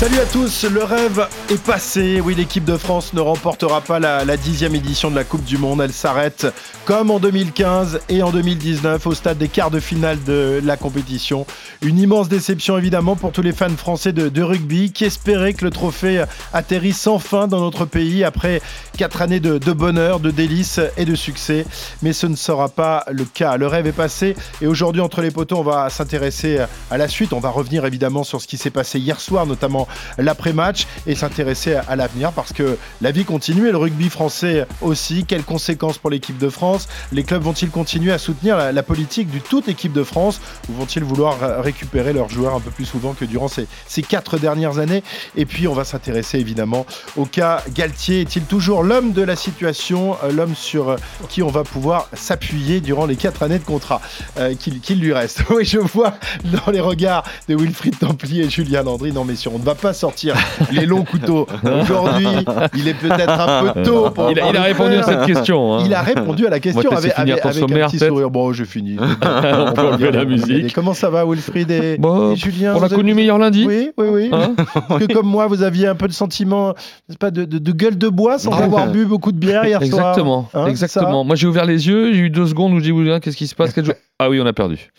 Salut 0.00 0.18
à 0.18 0.24
tous, 0.24 0.64
le 0.64 0.82
rêve 0.82 1.28
est 1.50 1.62
passé. 1.62 2.22
Oui, 2.22 2.34
l'équipe 2.34 2.64
de 2.64 2.78
France 2.78 3.12
ne 3.12 3.20
remportera 3.20 3.82
pas 3.82 3.98
la, 3.98 4.24
dixième 4.38 4.74
édition 4.74 5.10
de 5.10 5.14
la 5.14 5.24
Coupe 5.24 5.44
du 5.44 5.58
Monde. 5.58 5.82
Elle 5.82 5.92
s'arrête 5.92 6.46
comme 6.86 7.10
en 7.10 7.18
2015 7.18 8.00
et 8.08 8.22
en 8.22 8.30
2019 8.30 9.06
au 9.06 9.12
stade 9.12 9.36
des 9.36 9.48
quarts 9.48 9.70
de 9.70 9.78
finale 9.78 10.16
de 10.24 10.58
la 10.64 10.78
compétition. 10.78 11.44
Une 11.82 11.98
immense 11.98 12.30
déception 12.30 12.78
évidemment 12.78 13.14
pour 13.14 13.30
tous 13.30 13.42
les 13.42 13.52
fans 13.52 13.68
français 13.76 14.14
de, 14.14 14.30
de 14.30 14.42
rugby 14.42 14.90
qui 14.90 15.04
espéraient 15.04 15.52
que 15.52 15.66
le 15.66 15.70
trophée 15.70 16.24
atterrisse 16.54 17.06
enfin 17.06 17.46
dans 17.46 17.60
notre 17.60 17.84
pays 17.84 18.24
après 18.24 18.62
quatre 18.96 19.20
années 19.20 19.38
de, 19.38 19.58
de 19.58 19.72
bonheur, 19.72 20.18
de 20.18 20.30
délices 20.30 20.80
et 20.96 21.04
de 21.04 21.14
succès. 21.14 21.66
Mais 22.00 22.14
ce 22.14 22.26
ne 22.26 22.36
sera 22.36 22.70
pas 22.70 23.04
le 23.12 23.26
cas. 23.26 23.58
Le 23.58 23.66
rêve 23.66 23.86
est 23.86 23.92
passé 23.92 24.34
et 24.62 24.66
aujourd'hui 24.66 25.02
entre 25.02 25.20
les 25.20 25.30
poteaux, 25.30 25.58
on 25.58 25.62
va 25.62 25.90
s'intéresser 25.90 26.58
à 26.90 26.96
la 26.96 27.06
suite. 27.06 27.34
On 27.34 27.40
va 27.40 27.50
revenir 27.50 27.84
évidemment 27.84 28.24
sur 28.24 28.40
ce 28.40 28.46
qui 28.46 28.56
s'est 28.56 28.70
passé 28.70 28.98
hier 28.98 29.20
soir, 29.20 29.44
notamment 29.44 29.88
l'après-match 30.18 30.86
et 31.06 31.14
s'intéresser 31.14 31.74
à 31.74 31.96
l'avenir 31.96 32.32
parce 32.32 32.52
que 32.52 32.78
la 33.00 33.10
vie 33.10 33.24
continue 33.24 33.68
et 33.68 33.72
le 33.72 33.76
rugby 33.76 34.08
français 34.08 34.66
aussi. 34.80 35.24
Quelles 35.24 35.44
conséquences 35.44 35.98
pour 35.98 36.10
l'équipe 36.10 36.38
de 36.38 36.48
France? 36.48 36.88
Les 37.12 37.24
clubs 37.24 37.42
vont-ils 37.42 37.70
continuer 37.70 38.12
à 38.12 38.18
soutenir 38.18 38.72
la, 38.72 38.82
politique 38.82 39.30
du 39.30 39.40
toute 39.40 39.68
équipe 39.68 39.92
de 39.92 40.02
France 40.02 40.40
ou 40.68 40.72
vont-ils 40.72 41.04
vouloir 41.04 41.62
récupérer 41.62 42.12
leurs 42.12 42.28
joueurs 42.28 42.54
un 42.54 42.60
peu 42.60 42.70
plus 42.70 42.86
souvent 42.86 43.12
que 43.12 43.24
durant 43.24 43.48
ces, 43.48 43.66
quatre 44.02 44.38
dernières 44.38 44.78
années? 44.78 45.02
Et 45.36 45.46
puis 45.46 45.68
on 45.68 45.74
va 45.74 45.84
s'intéresser 45.84 46.38
évidemment 46.38 46.86
au 47.16 47.26
cas 47.26 47.62
Galtier. 47.74 48.22
Est-il 48.22 48.44
toujours 48.44 48.82
l'homme 48.82 49.12
de 49.12 49.22
la 49.22 49.36
situation, 49.36 50.16
l'homme 50.32 50.54
sur 50.54 50.96
qui 51.28 51.42
on 51.42 51.50
va 51.50 51.62
pouvoir 51.62 52.08
s'appuyer 52.14 52.80
durant 52.80 53.06
les 53.06 53.16
quatre 53.16 53.42
années 53.42 53.58
de 53.58 53.64
contrat 53.64 54.00
euh, 54.38 54.54
qu'il 54.54 54.80
qu 54.80 54.94
lui 54.94 55.12
reste? 55.12 55.42
Oui, 55.50 55.64
je 55.64 55.78
vois 55.78 56.14
dans 56.44 56.70
les 56.70 56.80
regards 56.80 57.24
de 57.48 57.56
Wilfried 57.56 57.98
Templier 57.98 58.44
et 58.44 58.50
Julien 58.50 58.82
Landry. 58.82 59.12
Non, 59.12 59.24
mais 59.24 59.34
sur 59.34 59.54
on 59.54 59.58
ne 59.58 59.64
va 59.64 59.74
pas 59.80 59.92
sortir 59.92 60.34
les 60.70 60.86
longs 60.86 61.04
couteaux. 61.04 61.46
Aujourd'hui, 61.64 62.26
il 62.74 62.88
est 62.88 62.94
peut-être 62.94 63.40
un 63.40 63.72
peu 63.72 63.82
tôt 63.82 64.10
pour. 64.10 64.30
Il 64.30 64.38
a, 64.38 64.50
il 64.50 64.56
a 64.56 64.62
répondu 64.62 64.96
à 64.96 65.02
cette 65.02 65.26
question. 65.26 65.74
Hein. 65.74 65.82
Il 65.84 65.94
a 65.94 66.02
répondu 66.02 66.46
à 66.46 66.50
la 66.50 66.60
question 66.60 66.90
avec, 66.90 67.12
avec, 67.16 67.44
avec 67.44 67.54
sommaire, 67.54 67.86
un 67.86 67.90
petit 67.90 67.98
sourire. 67.98 68.30
Bon, 68.30 68.52
je 68.52 68.64
finis. 68.64 68.96
on 69.00 69.72
peut 69.72 69.86
enlever 69.86 70.12
la 70.12 70.24
musique. 70.24 70.72
Comment 70.74 70.94
ça 70.94 71.10
va, 71.10 71.24
Wilfried 71.24 71.70
et, 71.70 71.96
bon, 71.98 72.32
et 72.32 72.36
Julien 72.36 72.74
On 72.76 72.82
a 72.82 72.88
connu 72.88 73.14
meilleur 73.14 73.38
lundi. 73.38 73.64
Oui, 73.66 73.90
oui, 73.96 74.06
oui. 74.10 74.30
Hein 74.32 74.54
Parce 74.88 75.06
que 75.06 75.12
comme 75.12 75.26
moi, 75.26 75.46
vous 75.46 75.62
aviez 75.62 75.86
un 75.86 75.94
peu 75.94 76.08
de 76.08 76.12
sentiment, 76.12 76.74
pas, 77.18 77.30
de, 77.30 77.44
de, 77.44 77.58
de, 77.58 77.72
gueule 77.72 77.98
de 77.98 78.08
bois 78.08 78.38
sans 78.38 78.52
ah, 78.52 78.64
avoir 78.64 78.88
bu 78.88 79.06
beaucoup 79.06 79.32
de 79.32 79.38
bière 79.38 79.64
hier 79.64 79.82
exactement, 79.82 80.48
soir. 80.50 80.64
Hein, 80.64 80.68
exactement. 80.68 81.24
Moi, 81.24 81.36
j'ai 81.36 81.46
ouvert 81.46 81.64
les 81.64 81.88
yeux, 81.88 82.12
j'ai 82.12 82.20
eu 82.20 82.30
deux 82.30 82.46
secondes 82.46 82.72
où 82.72 82.80
j'ai 82.80 82.92
dit 82.92 83.20
qu'est-ce 83.20 83.36
qui 83.36 83.46
se 83.46 83.54
passe? 83.54 83.74
Ah 84.18 84.28
oui, 84.28 84.40
on 84.40 84.46
a 84.46 84.52
perdu. 84.52 84.90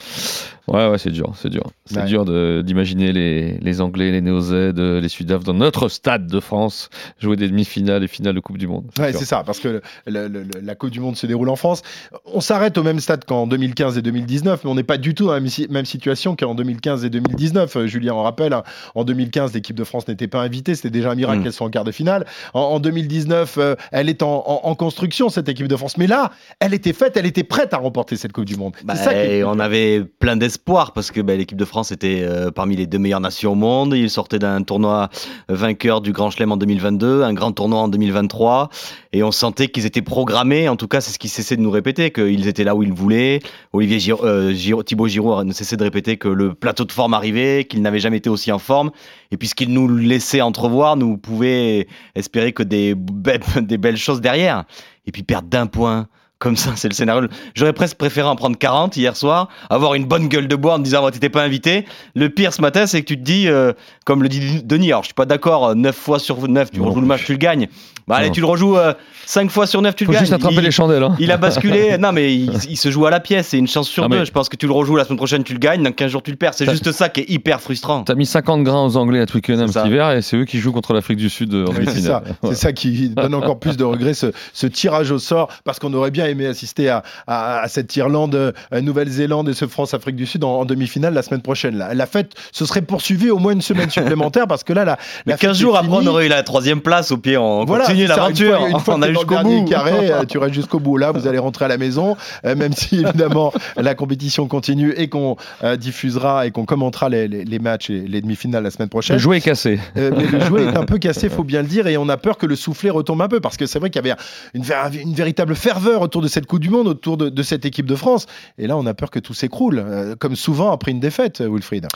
Ouais, 0.71 0.87
ouais, 0.87 0.97
c'est 0.97 1.09
dur, 1.09 1.33
c'est 1.35 1.49
dur. 1.49 1.63
C'est 1.85 1.97
ouais. 1.97 2.05
dur 2.05 2.23
d'imaginer 2.63 3.11
les, 3.11 3.57
les 3.57 3.81
Anglais, 3.81 4.09
les 4.11 4.21
Néo-Z, 4.21 4.53
les 4.77 5.09
Sudaf 5.09 5.43
dans 5.43 5.53
notre 5.53 5.89
stade 5.89 6.27
de 6.27 6.39
France 6.39 6.89
jouer 7.19 7.35
des 7.35 7.49
demi-finales 7.49 8.03
et 8.05 8.07
finales 8.07 8.35
de 8.35 8.39
Coupe 8.39 8.57
du 8.57 8.67
Monde. 8.67 8.85
Ouais, 8.97 9.11
c'est 9.11 9.25
ça, 9.25 9.43
parce 9.43 9.59
que 9.59 9.67
le, 9.67 9.81
le, 10.07 10.27
le, 10.27 10.45
la 10.63 10.75
Coupe 10.75 10.91
du 10.91 11.01
Monde 11.01 11.17
se 11.17 11.27
déroule 11.27 11.49
en 11.49 11.57
France. 11.57 11.81
On 12.25 12.39
s'arrête 12.39 12.77
au 12.77 12.83
même 12.83 13.01
stade 13.01 13.25
qu'en 13.25 13.47
2015 13.47 13.97
et 13.97 14.01
2019, 14.01 14.63
mais 14.63 14.69
on 14.69 14.75
n'est 14.75 14.83
pas 14.83 14.97
du 14.97 15.13
tout 15.13 15.25
dans 15.25 15.33
la 15.33 15.41
même 15.41 15.85
situation 15.85 16.37
qu'en 16.37 16.55
2015 16.55 17.03
et 17.03 17.09
2019. 17.09 17.85
Julien 17.87 18.13
en 18.13 18.23
rappelle, 18.23 18.53
hein, 18.53 18.63
en 18.95 19.03
2015, 19.03 19.53
l'équipe 19.53 19.75
de 19.75 19.83
France 19.83 20.07
n'était 20.07 20.29
pas 20.29 20.41
invitée, 20.41 20.75
c'était 20.75 20.89
déjà 20.89 21.11
un 21.11 21.15
miracle 21.15 21.39
mmh. 21.39 21.43
qu'elle 21.43 21.53
soit 21.53 21.67
en 21.67 21.69
quart 21.69 21.83
de 21.83 21.91
finale. 21.91 22.25
En, 22.53 22.61
en 22.61 22.79
2019, 22.79 23.57
euh, 23.57 23.75
elle 23.91 24.07
est 24.07 24.23
en, 24.23 24.43
en, 24.47 24.61
en, 24.63 24.75
construction, 24.75 25.27
cette 25.27 25.49
équipe 25.49 25.67
de 25.67 25.75
France. 25.75 25.97
Mais 25.97 26.07
là, 26.07 26.31
elle 26.61 26.73
était 26.73 26.93
faite, 26.93 27.17
elle 27.17 27.25
était 27.25 27.43
prête 27.43 27.73
à 27.73 27.77
remporter 27.77 28.15
cette 28.15 28.31
Coupe 28.31 28.45
du 28.45 28.55
Monde. 28.55 28.73
Bah, 28.85 28.95
ça 28.95 29.13
qui... 29.13 29.43
on 29.43 29.59
avait 29.59 30.01
plein 30.01 30.37
d'espoir 30.37 30.60
parce 30.65 31.11
que 31.11 31.21
bah, 31.21 31.35
l'équipe 31.35 31.57
de 31.57 31.65
France 31.65 31.91
était 31.91 32.21
euh, 32.21 32.51
parmi 32.51 32.75
les 32.75 32.87
deux 32.87 32.97
meilleures 32.97 33.19
nations 33.19 33.51
au 33.51 33.55
monde. 33.55 33.93
Ils 33.93 34.09
sortaient 34.09 34.39
d'un 34.39 34.61
tournoi 34.63 35.09
vainqueur 35.49 36.01
du 36.01 36.11
Grand 36.13 36.29
Chelem 36.31 36.51
en 36.51 36.57
2022, 36.57 37.23
un 37.23 37.33
grand 37.33 37.51
tournoi 37.51 37.79
en 37.79 37.87
2023, 37.87 38.69
et 39.13 39.23
on 39.23 39.31
sentait 39.31 39.67
qu'ils 39.67 39.85
étaient 39.85 40.01
programmés. 40.01 40.69
En 40.69 40.75
tout 40.75 40.87
cas, 40.87 41.01
c'est 41.01 41.11
ce 41.11 41.19
qu'ils 41.19 41.29
cessaient 41.29 41.57
de 41.57 41.61
nous 41.61 41.71
répéter, 41.71 42.11
qu'ils 42.11 42.47
étaient 42.47 42.63
là 42.63 42.75
où 42.75 42.83
ils 42.83 42.93
voulaient. 42.93 43.39
Olivier 43.73 43.99
Giro, 43.99 44.25
euh, 44.25 44.83
Thibaut 44.83 45.07
Giroud 45.07 45.45
ne 45.45 45.53
cessait 45.53 45.77
de 45.77 45.83
répéter 45.83 46.17
que 46.17 46.29
le 46.29 46.53
plateau 46.53 46.85
de 46.85 46.91
forme 46.91 47.13
arrivait, 47.13 47.65
qu'ils 47.65 47.81
n'avaient 47.81 47.99
jamais 47.99 48.17
été 48.17 48.29
aussi 48.29 48.51
en 48.51 48.59
forme. 48.59 48.91
Et 49.31 49.37
puisqu'ils 49.37 49.73
nous 49.73 49.87
laissaient 49.87 50.41
entrevoir, 50.41 50.95
nous 50.95 51.17
pouvions 51.17 51.83
espérer 52.15 52.53
que 52.53 52.63
des, 52.63 52.95
des 53.61 53.77
belles 53.77 53.97
choses 53.97 54.21
derrière. 54.21 54.63
Et 55.05 55.11
puis 55.11 55.23
perdre 55.23 55.49
d'un 55.49 55.67
point 55.67 56.07
comme 56.41 56.57
ça, 56.57 56.71
c'est 56.75 56.89
le 56.89 56.93
scénario. 56.93 57.27
J'aurais 57.53 57.71
presque 57.71 57.97
préféré 57.97 58.27
en 58.27 58.35
prendre 58.35 58.57
40 58.57 58.97
hier 58.97 59.15
soir, 59.15 59.47
avoir 59.69 59.93
une 59.93 60.05
bonne 60.05 60.27
gueule 60.27 60.47
de 60.47 60.55
bois 60.55 60.73
en 60.73 60.79
me 60.79 60.83
disant, 60.83 61.01
oh, 61.05 61.11
t'étais 61.11 61.29
pas 61.29 61.43
invité. 61.43 61.85
Le 62.15 62.29
pire 62.29 62.51
ce 62.51 62.61
matin, 62.61 62.87
c'est 62.87 63.01
que 63.01 63.07
tu 63.07 63.17
te 63.17 63.23
dis, 63.23 63.47
euh, 63.47 63.73
comme 64.05 64.23
le 64.23 64.27
dit 64.27 64.63
Denis, 64.63 64.87
alors 64.91 65.03
je 65.03 65.07
suis 65.07 65.13
pas 65.13 65.27
d'accord, 65.27 65.75
9 65.75 65.95
fois 65.95 66.17
sur 66.17 66.47
9, 66.47 66.71
tu 66.71 66.79
non, 66.79 66.95
le 66.95 67.05
match, 67.05 67.25
tu 67.25 67.33
le 67.33 67.37
gagnes. 67.37 67.67
Bah, 68.07 68.17
allez, 68.17 68.31
tu 68.31 68.41
le 68.41 68.45
rejoues 68.45 68.77
euh, 68.77 68.93
5 69.25 69.49
fois 69.49 69.67
sur 69.67 69.81
9, 69.81 69.95
tu 69.95 70.05
Faut 70.05 70.11
le 70.11 70.15
gagnes. 70.15 70.23
juste 70.23 70.33
attraper 70.33 70.55
il, 70.55 70.61
les 70.61 70.71
chandelles. 70.71 71.03
Hein. 71.03 71.15
Il 71.19 71.31
a 71.31 71.37
basculé. 71.37 71.97
non, 71.99 72.11
mais 72.11 72.35
il, 72.35 72.51
il, 72.69 72.77
se 72.77 72.91
joue 72.91 73.05
à 73.05 73.09
la 73.09 73.19
pièce. 73.19 73.47
C'est 73.49 73.57
une 73.57 73.67
chance 73.67 73.87
sur 73.87 74.03
non, 74.03 74.09
deux. 74.09 74.19
Mais... 74.19 74.25
Je 74.25 74.31
pense 74.31 74.49
que 74.49 74.55
tu 74.55 74.67
le 74.67 74.73
rejoues 74.73 74.95
la 74.95 75.05
semaine 75.05 75.17
prochaine, 75.17 75.43
tu 75.43 75.53
le 75.53 75.59
gagnes. 75.59 75.83
Dans 75.83 75.91
15 75.91 76.11
jours, 76.11 76.23
tu 76.23 76.31
le 76.31 76.37
perds. 76.37 76.53
C'est 76.53 76.69
juste 76.69 76.91
ça 76.91 77.09
qui 77.09 77.21
est 77.21 77.29
hyper 77.29 77.61
frustrant. 77.61 78.03
T'as 78.03 78.15
mis 78.15 78.25
50 78.25 78.63
grains 78.63 78.83
aux 78.83 78.97
Anglais 78.97 79.21
à 79.21 79.25
Twickenham 79.25 79.67
cet 79.67 79.85
hiver 79.85 80.11
et 80.11 80.21
c'est 80.21 80.37
eux 80.37 80.45
qui 80.45 80.59
jouent 80.59 80.71
contre 80.71 80.93
l'Afrique 80.93 81.17
du 81.17 81.29
Sud 81.29 81.53
en 81.53 81.71
oui, 81.71 81.85
C'est 81.87 82.01
ça. 82.01 82.23
Ouais. 82.43 82.55
ça 82.55 82.73
qui 82.73 83.09
donne 83.15 83.33
encore 83.33 83.59
plus 83.59 83.77
de 83.77 83.83
regrets, 83.83 84.13
ce, 84.13 84.27
ce 84.53 84.67
tirage 84.67 85.11
au 85.11 85.19
sort, 85.19 85.49
parce 85.63 85.79
qu'on 85.79 85.93
aurait 85.93 86.11
bien 86.11 86.25
aimé 86.25 86.47
assister 86.47 86.89
à, 86.89 87.03
à, 87.27 87.59
à 87.61 87.67
cette 87.67 87.95
Irlande, 87.95 88.35
euh, 88.35 88.51
Nouvelle-Zélande 88.81 89.49
et 89.49 89.53
ce 89.53 89.67
France-Afrique 89.67 90.15
du 90.15 90.25
Sud 90.25 90.43
en, 90.43 90.59
en 90.59 90.65
demi-finale 90.65 91.13
la 91.13 91.21
semaine 91.21 91.41
prochaine. 91.41 91.77
La, 91.77 91.93
la, 91.93 92.05
fête 92.05 92.33
se 92.51 92.65
serait 92.65 92.81
poursuivie 92.81 93.29
au 93.29 93.37
moins 93.37 93.53
une 93.53 93.61
semaine 93.61 93.89
supplémentaire 93.89 94.47
parce 94.47 94.63
que 94.63 94.73
là, 94.73 94.85
la, 94.85 94.97
la 95.25 95.37
15 95.37 95.57
jours 95.57 95.77
après, 95.77 95.89
on 95.91 96.07
aurait 96.07 96.25
eu 96.25 96.29
la 96.29 96.43
troisième 96.43 96.81
place 96.81 97.11
au 97.11 97.17
pied. 97.17 97.37
On 97.37 97.65
voilà, 97.65 97.85
continue 97.85 98.00
l'aventure. 98.07 98.65
Une 98.67 98.79
fois, 98.79 98.95
on 98.95 99.01
a 99.01 99.09
jusqu'au 99.09 99.37
bout. 99.39 99.65
Carré, 99.65 100.11
tu 100.27 100.37
restes 100.37 100.53
jusqu'au 100.53 100.79
bout. 100.79 100.97
Là, 100.97 101.11
vous 101.11 101.27
allez 101.27 101.39
rentrer 101.39 101.65
à 101.65 101.67
la 101.67 101.77
maison, 101.77 102.15
euh, 102.45 102.55
même 102.55 102.73
si 102.73 102.99
évidemment 103.01 103.53
la 103.77 103.95
compétition 103.95 104.47
continue 104.47 104.93
et 104.97 105.07
qu'on 105.09 105.35
euh, 105.63 105.75
diffusera 105.75 106.45
et 106.45 106.51
qu'on 106.51 106.65
commentera 106.65 107.09
les, 107.09 107.27
les, 107.27 107.43
les, 107.43 107.59
matchs 107.59 107.89
et 107.89 108.01
les 108.01 108.21
demi-finales 108.21 108.63
la 108.63 108.71
semaine 108.71 108.89
prochaine. 108.89 109.15
Le 109.15 109.21
jouet 109.21 109.37
est 109.37 109.41
cassé. 109.41 109.79
Euh, 109.97 110.11
mais 110.15 110.25
le 110.25 110.39
jouet 110.45 110.63
est 110.63 110.77
un 110.77 110.85
peu 110.85 110.97
cassé, 110.99 111.29
faut 111.29 111.43
bien 111.43 111.61
le 111.61 111.67
dire, 111.67 111.87
et 111.87 111.97
on 111.97 112.09
a 112.09 112.17
peur 112.17 112.37
que 112.37 112.45
le 112.45 112.55
soufflet 112.55 112.89
retombe 112.89 113.21
un 113.21 113.27
peu 113.27 113.39
parce 113.39 113.57
que 113.57 113.65
c'est 113.65 113.79
vrai 113.79 113.89
qu'il 113.89 114.05
y 114.05 114.09
avait 114.09 114.19
une, 114.53 114.63
une, 115.01 115.13
véritable 115.13 115.55
ferveur 115.55 116.01
autour 116.01 116.21
de 116.21 116.27
cette 116.27 116.45
Coupe 116.45 116.59
du 116.59 116.69
Monde, 116.69 116.87
autour 116.87 117.17
de, 117.17 117.29
de, 117.29 117.43
cette 117.43 117.65
équipe 117.65 117.85
de 117.85 117.95
France. 117.95 118.25
Et 118.57 118.67
là, 118.67 118.77
on 118.77 118.85
a 118.85 118.93
peur 118.93 119.11
que 119.11 119.19
tout 119.19 119.33
s'écroule, 119.33 119.83
euh, 119.85 120.15
comme 120.15 120.35
souvent 120.35 120.71
après 120.71 120.91
une 120.91 120.99
défaite, 120.99 121.41
Wilfried. 121.41 121.87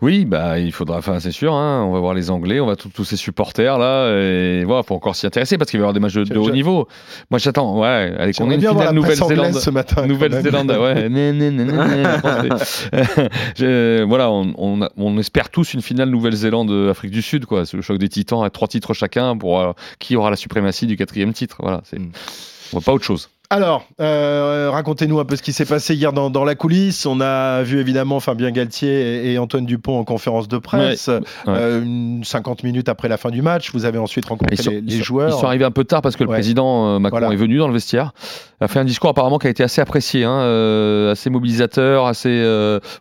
Oui, 0.00 0.24
bah 0.24 0.58
il 0.58 0.72
faudra, 0.72 0.98
enfin 0.98 1.20
c'est 1.20 1.32
sûr, 1.32 1.54
hein, 1.54 1.84
on 1.86 1.92
va 1.92 2.00
voir 2.00 2.14
les 2.14 2.30
Anglais, 2.30 2.60
on 2.60 2.66
va 2.66 2.76
tous 2.76 3.04
ces 3.04 3.16
supporters 3.16 3.78
là, 3.78 4.10
et 4.16 4.64
voilà, 4.64 4.82
faut 4.82 4.94
encore 4.94 5.16
s'y 5.16 5.26
intéresser 5.26 5.43
parce 5.58 5.70
qu'il 5.70 5.78
va 5.80 5.82
y 5.82 5.84
avoir 5.84 5.92
des 5.92 6.00
matchs 6.00 6.14
de, 6.14 6.24
de 6.24 6.38
haut 6.38 6.50
niveau. 6.50 6.88
Moi, 7.30 7.38
j'attends, 7.38 7.80
ouais, 7.80 8.14
allez, 8.18 8.32
qu'on 8.32 8.50
ait 8.50 8.54
une 8.54 8.60
finale 8.60 8.94
Nouvelle-Zélande 8.94 9.54
ce 9.54 9.70
matin. 9.70 10.06
Nouvelle-Zélande, 10.06 10.70
ouais. 10.70 11.08
né, 11.08 11.32
né, 11.32 11.50
né, 11.50 11.64
Je, 13.56 14.02
voilà, 14.08 14.30
on, 14.30 14.54
on, 14.56 14.88
on, 14.96 15.18
espère 15.18 15.50
tous 15.50 15.74
une 15.74 15.82
finale 15.82 16.10
Nouvelle-Zélande-Afrique 16.10 17.10
du 17.10 17.22
Sud, 17.22 17.46
quoi. 17.46 17.66
C'est 17.66 17.76
le 17.76 17.82
choc 17.82 17.98
des 17.98 18.08
titans 18.08 18.44
à 18.44 18.50
trois 18.50 18.68
titres 18.68 18.94
chacun 18.94 19.36
pour 19.36 19.60
euh, 19.60 19.72
qui 19.98 20.16
aura 20.16 20.30
la 20.30 20.36
suprématie 20.36 20.86
du 20.86 20.96
quatrième 20.96 21.32
titre. 21.32 21.56
Voilà, 21.60 21.82
c'est. 21.84 21.98
Mm. 21.98 22.12
On 22.72 22.78
voit 22.78 22.84
pas 22.84 22.92
autre 22.92 23.04
chose. 23.04 23.28
Alors, 23.50 23.84
euh, 24.00 24.70
racontez-nous 24.72 25.20
un 25.20 25.26
peu 25.26 25.36
ce 25.36 25.42
qui 25.42 25.52
s'est 25.52 25.66
passé 25.66 25.94
hier 25.94 26.14
dans, 26.14 26.30
dans, 26.30 26.44
la 26.44 26.54
coulisse. 26.54 27.04
On 27.04 27.20
a 27.20 27.62
vu 27.62 27.78
évidemment 27.78 28.18
Fabien 28.18 28.50
Galtier 28.50 29.26
et, 29.26 29.32
et 29.32 29.38
Antoine 29.38 29.66
Dupont 29.66 29.98
en 29.98 30.04
conférence 30.04 30.48
de 30.48 30.56
presse, 30.56 31.08
ouais, 31.08 31.16
ouais. 31.16 31.22
Euh, 31.48 31.82
une 31.82 32.24
50 32.24 32.62
minutes 32.64 32.88
après 32.88 33.08
la 33.08 33.18
fin 33.18 33.30
du 33.30 33.42
match. 33.42 33.70
Vous 33.74 33.84
avez 33.84 33.98
ensuite 33.98 34.24
rencontré 34.24 34.56
sont, 34.56 34.70
les, 34.70 34.80
les, 34.80 35.02
joueurs. 35.02 35.28
Ils 35.28 35.38
sont 35.38 35.46
arrivés 35.46 35.66
un 35.66 35.70
peu 35.70 35.84
tard 35.84 36.00
parce 36.00 36.16
que 36.16 36.24
le 36.24 36.30
président 36.30 36.94
euh, 36.94 36.98
Macron 36.98 37.18
voilà. 37.18 37.34
est 37.34 37.36
venu 37.36 37.58
dans 37.58 37.68
le 37.68 37.74
vestiaire, 37.74 38.12
a 38.60 38.68
fait 38.68 38.78
un 38.78 38.84
discours 38.84 39.10
apparemment 39.10 39.38
qui 39.38 39.46
a 39.46 39.50
été 39.50 39.62
assez 39.62 39.82
apprécié, 39.82 40.24
hein, 40.24 41.10
assez 41.10 41.28
mobilisateur, 41.28 42.06
assez 42.06 42.42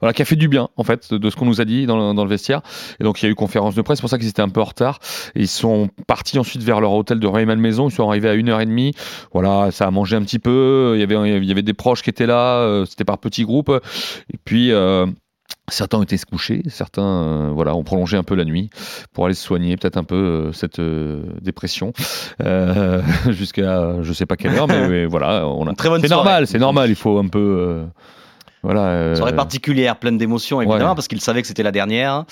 voilà, 0.01 0.12
qui 0.13 0.22
a 0.22 0.25
fait 0.25 0.36
du 0.36 0.50
bien 0.50 0.68
en 0.75 0.84
fait 0.84 1.10
de, 1.13 1.18
de 1.18 1.30
ce 1.30 1.38
qu'on 1.38 1.45
nous 1.45 1.62
a 1.62 1.66
dit 1.66 1.86
dans 1.86 2.10
le, 2.10 2.13
dans 2.13 2.25
le, 2.25 2.30
vestiaire. 2.30 2.62
Et 3.00 3.06
donc 3.06 3.22
il 3.22 3.25
y 3.25 3.28
a 3.30 3.31
eu 3.31 3.36
conférence 3.36 3.75
de 3.75 3.81
presse, 3.81 4.00
c'est 4.00 4.01
pour 4.01 4.10
ça 4.10 4.18
qu'ils 4.18 4.28
étaient 4.28 4.42
un 4.42 4.50
peu 4.50 4.60
en 4.62 4.66
retard. 4.66 5.00
Et 5.36 5.42
ils 5.42 5.48
sont 5.48 5.90
partis 6.06 6.38
ensuite 6.38 6.63
vers 6.63 6.81
leur 6.81 6.92
hôtel 6.92 7.19
de 7.19 7.28
Rueil 7.28 7.45
Malmaison. 7.45 7.88
Ils 7.88 7.94
sont 7.94 8.07
arrivés 8.07 8.30
à 8.30 8.36
1h30. 8.36 8.94
Voilà, 9.31 9.72
ça 9.72 9.88
a 9.88 9.92
mangé 9.92 10.18
un 10.18 10.22
petit 10.22 10.32
peu. 10.39 10.94
Il 10.95 11.00
y 11.00 11.03
avait 11.03 11.38
il 11.39 11.45
y 11.45 11.51
avait 11.51 11.62
des 11.62 11.74
proches 11.74 12.01
qui 12.01 12.09
étaient 12.09 12.25
là, 12.25 12.57
euh, 12.59 12.85
c'était 12.85 13.06
par 13.06 13.18
petits 13.18 13.44
groupes. 13.44 13.71
Et 14.33 14.38
puis, 14.44 14.71
euh, 14.71 15.06
Certains 15.69 16.00
ont 16.00 16.03
été 16.03 16.18
se 16.18 16.25
coucher, 16.25 16.62
certains 16.68 17.24
euh, 17.24 17.50
voilà, 17.53 17.74
ont 17.74 17.85
prolongé 17.85 18.18
un 18.18 18.24
peu 18.24 18.35
la 18.35 18.44
nuit 18.44 18.69
pour 19.13 19.25
aller 19.25 19.33
se 19.33 19.44
soigner 19.44 19.77
peut-être 19.77 19.95
un 19.95 20.03
peu 20.03 20.15
euh, 20.15 20.51
cette 20.51 20.80
euh, 20.80 21.24
dépression 21.41 21.94
jusqu'à 23.30 24.01
je 24.01 24.12
sais 24.12 24.25
pas 24.25 24.35
quelle 24.35 24.56
heure, 24.56 24.68
mais, 24.68 25.06
voilà, 25.06 25.47
on 25.47 25.65
a... 25.65 25.74
c'est 25.77 26.09
normal, 26.09 26.47
c'est 26.47 26.59
normal, 26.59 26.89
il 26.89 26.95
faut 26.95 27.18
un 27.18 27.30
peu 27.30 27.85
voilà. 28.62 29.15
Soirée 29.15 29.35
particulière, 29.35 29.97
pleine 29.97 30.18
d'émotions 30.18 30.62
évidemment, 30.62 30.95
parce 30.95 31.07
qu'ils 31.07 31.21
savaient 31.21 31.41
que 31.41 31.47
c'était 31.47 31.63
la 31.63 31.71
dernière. 31.71 32.25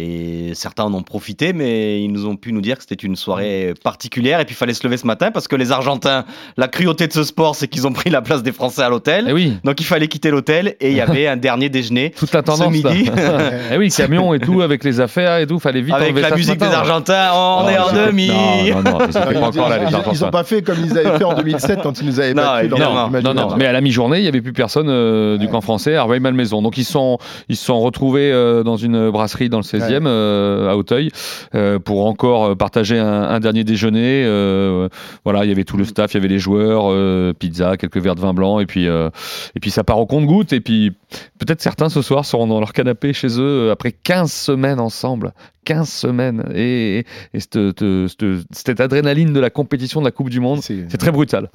Et 0.00 0.52
certains 0.54 0.84
en 0.84 0.94
ont 0.94 1.02
profité, 1.02 1.52
mais 1.52 2.00
ils 2.02 2.12
nous 2.12 2.26
ont 2.26 2.36
pu 2.36 2.52
nous 2.52 2.60
dire 2.60 2.76
que 2.76 2.84
c'était 2.88 2.94
une 2.94 3.16
soirée 3.16 3.74
particulière. 3.82 4.38
Et 4.38 4.44
puis 4.44 4.54
il 4.54 4.56
fallait 4.56 4.74
se 4.74 4.84
lever 4.86 4.96
ce 4.96 5.06
matin 5.06 5.32
parce 5.32 5.48
que 5.48 5.56
les 5.56 5.72
Argentins, 5.72 6.24
la 6.56 6.68
cruauté 6.68 7.08
de 7.08 7.12
ce 7.12 7.24
sport, 7.24 7.56
c'est 7.56 7.66
qu'ils 7.66 7.84
ont 7.86 7.92
pris 7.92 8.08
la 8.08 8.22
place 8.22 8.44
des 8.44 8.52
Français 8.52 8.82
à 8.82 8.90
l'hôtel. 8.90 9.26
Eh 9.28 9.32
oui. 9.32 9.54
Donc 9.64 9.80
il 9.80 9.84
fallait 9.84 10.06
quitter 10.06 10.30
l'hôtel 10.30 10.76
et 10.80 10.90
il 10.90 10.96
y 10.96 11.00
avait 11.00 11.26
un 11.26 11.36
dernier 11.36 11.68
déjeuner. 11.68 12.10
Toute 12.16 12.32
la 12.32 12.42
tendance. 12.42 12.66
Ce 12.66 12.70
midi. 12.70 13.10
eh 13.72 13.76
oui, 13.76 13.90
camion 13.90 14.34
et 14.34 14.38
tout, 14.38 14.62
avec 14.62 14.84
les 14.84 15.00
affaires 15.00 15.38
et 15.38 15.46
tout, 15.48 15.58
fallait 15.58 15.80
vite 15.80 15.94
Avec 15.94 16.16
la 16.16 16.36
musique 16.36 16.58
des 16.58 16.66
Argentins, 16.66 17.30
on 17.34 17.68
est 17.68 17.78
en 17.78 17.92
demi. 17.92 18.28
Non, 18.28 18.82
non, 18.82 18.98
non, 18.98 18.98
ils 20.12 20.20
n'ont 20.20 20.30
pas 20.30 20.44
fait 20.44 20.62
comme 20.62 20.78
ils 20.84 20.96
avaient 20.96 21.18
fait 21.18 21.24
en 21.24 21.34
2007 21.34 21.80
quand 21.82 22.00
ils 22.00 22.06
nous 22.06 22.20
avaient 22.20 22.34
battu. 22.34 22.68
Non, 22.68 23.10
non, 23.22 23.34
non, 23.34 23.56
mais 23.56 23.66
à 23.66 23.72
la 23.72 23.80
mi-journée, 23.80 24.18
il 24.18 24.22
n'y 24.22 24.28
avait 24.28 24.42
plus 24.42 24.52
personne 24.52 24.88
euh, 24.88 25.38
du 25.38 25.48
camp 25.48 25.60
français 25.60 25.96
à 25.96 26.04
Rueil-Malmaison. 26.04 26.62
Donc 26.62 26.78
ils 26.78 26.84
sont, 26.84 27.18
ils 27.48 27.56
se 27.56 27.64
sont 27.64 27.80
retrouvés 27.80 28.30
euh, 28.30 28.62
dans 28.62 28.76
une 28.76 29.10
brasserie 29.10 29.48
dans 29.48 29.58
le 29.58 29.64
16e 29.88 30.06
à 30.06 30.76
Auteuil 30.76 31.10
euh, 31.54 31.78
pour 31.78 32.06
encore 32.06 32.44
euh, 32.44 32.54
partager 32.54 32.98
un, 32.98 33.40
dernier 33.40 33.64
déjeuner. 33.64 34.24
Euh, 34.24 34.88
voilà, 35.24 35.44
il 35.44 35.48
y 35.48 35.52
avait 35.52 35.64
tout 35.64 35.76
le 35.76 35.84
staff, 35.84 36.12
il 36.12 36.16
y 36.16 36.18
avait 36.18 36.28
les 36.28 36.38
joueurs, 36.38 36.92
pizza, 37.34 37.76
quelques 37.76 37.98
verres 37.98 38.14
de 38.14 38.20
vin 38.20 38.34
blanc, 38.34 38.60
et 38.60 38.66
puis 38.66 38.86
et 38.86 39.60
puis 39.60 39.70
ça 39.70 39.84
part 39.84 39.98
au 39.98 40.06
compte-goutte. 40.06 40.52
Et 40.52 40.60
puis 40.60 40.92
peut-être 41.38 41.60
certains 41.60 41.88
ce 41.88 42.02
soir 42.02 42.24
seront 42.24 42.46
dans 42.46 42.60
leur 42.60 42.72
canapé 42.72 43.12
chez 43.12 43.40
eux 43.40 43.70
après 43.70 43.92
15 43.92 44.32
semaines 44.32 44.80
ensemble. 44.80 45.32
15 45.68 45.86
semaines. 45.86 46.44
Et, 46.54 47.04
cette, 47.34 48.80
adrénaline 48.80 49.34
de 49.34 49.40
la 49.40 49.50
compétition 49.50 50.00
de 50.00 50.06
la 50.06 50.10
Coupe 50.10 50.30
du 50.30 50.40
Monde, 50.40 50.62
c'est 50.62 50.96
très 50.96 51.12
brutal. 51.12 51.50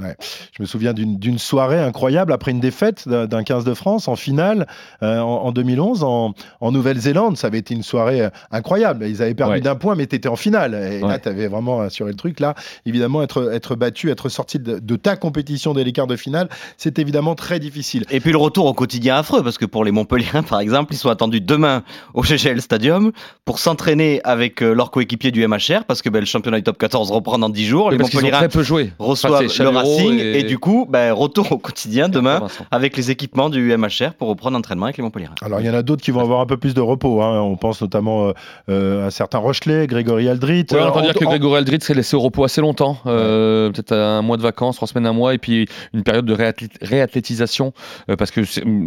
Je 0.56 0.62
me 0.62 0.68
souviens 0.68 0.94
d'une 0.94 1.40
soirée 1.40 1.80
incroyable 1.80 2.32
après 2.32 2.52
une 2.52 2.60
défaite 2.60 3.10
d'un 3.10 3.44
15 3.44 3.64
de 3.64 3.74
France 3.74 4.08
en 4.08 4.16
finale 4.16 4.68
en, 5.02 5.52
2011 5.52 6.04
en, 6.04 6.36
en 6.62 6.72
Nouvelle-Zélande. 6.72 7.38
Ça 7.38 7.48
avait 7.48 7.58
été 7.58 7.74
une 7.74 7.82
soirée 7.82 8.30
incroyable. 8.52 9.08
Ils 9.08 9.24
avaient 9.24 9.34
perdu 9.34 9.62
d'un 9.62 9.76
point, 9.76 9.96
mais 9.96 10.06
tu 10.06 10.16
étais 10.16 10.30
en 10.30 10.36
finale. 10.36 10.76
Et 10.76 11.00
là, 11.00 11.18
tu 11.18 11.30
avais 11.30 11.48
vraiment 11.48 11.82
assuré 11.82 12.12
le 12.12 12.18
truc. 12.18 12.40
Là, 12.40 12.54
évidemment, 12.86 13.24
être, 13.24 13.52
être 13.52 13.76
battu, 13.76 14.12
être 14.12 14.30
sorti 14.30 14.60
de, 14.60 14.96
ta 14.96 15.16
compétition 15.16 15.74
dès 15.74 15.84
les 15.84 15.92
quarts 15.92 16.08
de 16.08 16.16
finale, 16.16 16.50
c'est 16.78 17.00
évidemment 17.00 17.34
très 17.34 17.60
difficile. 17.60 18.06
Et 18.12 18.20
puis 18.20 18.32
le 18.32 18.38
retour 18.38 18.68
au 18.68 18.74
quotidien 18.74 19.16
affreux, 19.16 19.44
parce 19.44 19.58
que 19.58 19.66
pour 19.66 19.84
les 19.84 19.92
Montpelliens, 19.92 20.44
par 20.48 20.60
exemple, 20.60 20.94
ils 20.94 20.98
sont 20.98 21.10
attendus 21.10 21.42
demain 21.42 21.84
au 22.14 22.22
GGL 22.22 22.62
Stadium 22.62 23.12
pour 23.44 23.58
s'entraîner 23.58 24.03
avec 24.24 24.62
euh, 24.62 24.74
leur 24.74 24.92
coéquipier 24.92 25.32
du 25.32 25.46
MHR, 25.48 25.86
parce 25.88 26.02
que 26.02 26.10
ben, 26.10 26.20
le 26.20 26.26
championnat 26.26 26.58
du 26.58 26.64
top 26.64 26.78
14 26.78 27.12
reprend 27.12 27.38
dans 27.38 27.50
10 27.50 27.66
jours. 27.66 27.92
Les 27.92 27.98
Montpelliens 27.98 28.32
très 28.32 28.50
peu 28.50 28.64
joué. 28.64 28.92
reçoivent 29.00 29.42
le 29.42 29.70
Racing, 29.70 30.20
et... 30.20 30.44
du 30.44 30.58
coup, 30.58 30.88
ben, 30.90 31.12
retour 31.14 31.52
au 31.52 31.58
quotidien 31.58 32.10
demain 32.10 32.48
avec 32.72 32.98
les 32.98 33.12
équipements 33.12 33.50
du 33.50 33.76
MHR 33.76 34.14
pour 34.18 34.28
reprendre 34.28 34.56
l'entraînement 34.58 34.86
avec 34.86 34.98
les 34.98 35.04
Montpelliens. 35.04 35.32
Alors 35.42 35.60
il 35.60 35.66
y 35.66 35.70
en 35.70 35.74
a 35.74 35.84
d'autres 35.84 36.04
qui 36.04 36.12
vont 36.12 36.22
avoir 36.22 36.42
un 36.42 36.46
peu 36.46 36.58
plus 36.58 36.74
de 36.74 36.82
repos. 36.82 37.22
Hein. 37.22 37.42
On 37.42 37.56
pense 37.56 37.82
notamment 37.82 38.28
euh, 38.28 38.34
euh, 38.70 39.08
à 39.08 39.12
certains 39.12 39.40
Rochelet, 39.40 39.88
Grégory 39.88 40.30
Aldrit. 40.30 40.66
on 40.72 40.78
entend 40.78 41.02
dire 41.02 41.14
que 41.14 41.26
Grégory 41.26 41.58
Aldrit 41.58 41.82
s'est 41.82 41.94
laissé 41.94 42.16
au 42.16 42.22
repos 42.22 42.44
assez 42.44 42.62
longtemps, 42.62 42.98
euh, 43.06 43.70
peut-être 43.72 43.94
un 43.94 44.22
mois 44.22 44.38
de 44.38 44.42
vacances, 44.42 44.78
trois 44.78 44.88
semaines, 44.88 45.06
un 45.06 45.14
mois, 45.14 45.34
et 45.34 45.38
puis 45.38 45.68
une 45.94 46.04
période 46.04 46.26
de 46.26 46.36
réathlétisation, 46.82 47.74
euh, 48.10 48.16
parce 48.16 48.32
que 48.32 48.42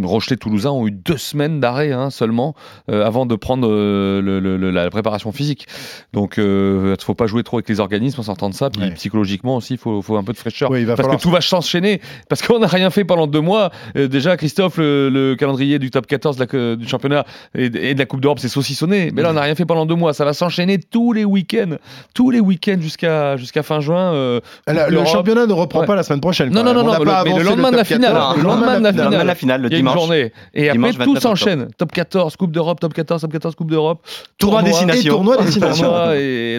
Rochelet 0.06 0.36
Toulousain 0.36 0.70
ont 0.70 0.86
eu 0.86 0.90
deux 0.90 1.16
semaines 1.16 1.60
d'arrêt 1.60 1.92
hein, 1.92 2.10
seulement 2.10 2.54
avant 2.88 3.26
de 3.26 3.36
prendre 3.36 3.68
la 3.68 4.88
préparation 4.96 5.32
physique. 5.32 5.66
Donc 6.12 6.34
il 6.36 6.44
ne 6.44 6.96
faut 7.00 7.14
pas 7.14 7.26
jouer 7.26 7.42
trop 7.42 7.58
avec 7.58 7.68
les 7.68 7.80
organismes 7.80 8.20
en 8.20 8.24
sortant 8.24 8.50
de 8.50 8.54
ça, 8.54 8.70
puis 8.70 8.90
psychologiquement 8.92 9.56
aussi, 9.56 9.74
il 9.74 9.78
faut, 9.78 10.02
un 10.16 10.24
peu 10.24 10.32
de 10.32 10.38
fraîcheur. 10.38 10.70
parce 10.96 11.16
que 11.16 11.22
tout 11.22 11.30
va 11.30 11.40
s'enchaîner, 11.40 12.00
parce 12.28 12.42
qu'on 12.42 12.58
n'a 12.58 12.66
rien 12.66 12.90
fait 12.90 13.04
pendant 13.04 13.26
deux 13.26 13.40
mois. 13.40 13.70
déjà, 13.94 14.36
Christophe, 14.36 14.78
le, 14.78 15.34
calendrier 15.38 15.78
du 15.78 15.90
top 15.90 16.06
14 16.06 16.36
du 16.76 16.88
championnat 16.88 17.24
et, 17.54 17.68
de 17.68 17.98
la 17.98 18.06
Coupe 18.06 18.20
d'Europe, 18.20 18.38
c'est 18.38 18.48
saucissonné, 18.48 19.10
mais 19.14 19.22
là, 19.22 19.30
on 19.30 19.34
n'a 19.34 19.42
rien 19.42 19.54
fait 19.54 19.66
pendant 19.66 19.86
deux 19.86 19.94
mois. 19.94 20.14
Ça 20.14 20.24
va 20.24 20.32
s'enchaîner 20.32 20.78
tous 20.78 21.12
les 21.12 21.24
week-ends, 21.24 21.76
tous 22.14 22.30
les 22.30 22.40
week-ends 22.40 22.80
jusqu'à 22.80 23.36
jusqu'à 23.36 23.62
fin 23.62 23.80
juin. 23.80 24.12
Euh, 24.14 24.40
le 24.66 25.04
championnat 25.04 25.46
ne 25.46 25.52
reprend 25.52 25.84
pas 25.84 25.94
la 25.94 26.02
semaine 26.02 26.20
prochaine. 26.20 26.50
Non, 26.50 26.62
non, 26.62 26.74
non, 26.74 26.84
non 26.84 26.98
le, 26.98 27.24
mais 27.24 27.38
le 27.38 27.44
lendemain 27.44 27.70
de 27.70 27.76
la 27.76 27.84
finale. 27.84 28.16
Le 28.36 28.42
lendemain 28.42 28.80
de 28.80 29.26
la 29.26 29.34
finale, 29.34 29.62
le 29.62 29.68
dimanche. 29.68 29.94
journée. 29.94 30.32
Et 30.54 30.70
après, 30.70 30.92
tout 30.92 31.16
s'enchaîne. 31.16 31.68
Top 31.76 31.92
14, 31.92 32.36
Coupe 32.36 32.52
d'Europe, 32.52 32.80
Top 32.80 32.94
14, 32.94 33.22
Top 33.22 33.32
14, 33.32 33.54
Coupe 33.54 33.70
d'Europe. 33.70 34.04
Tournoi 34.38 34.62
destination. 34.92 35.14
Tournoi 35.14 35.36
destination. 35.38 35.92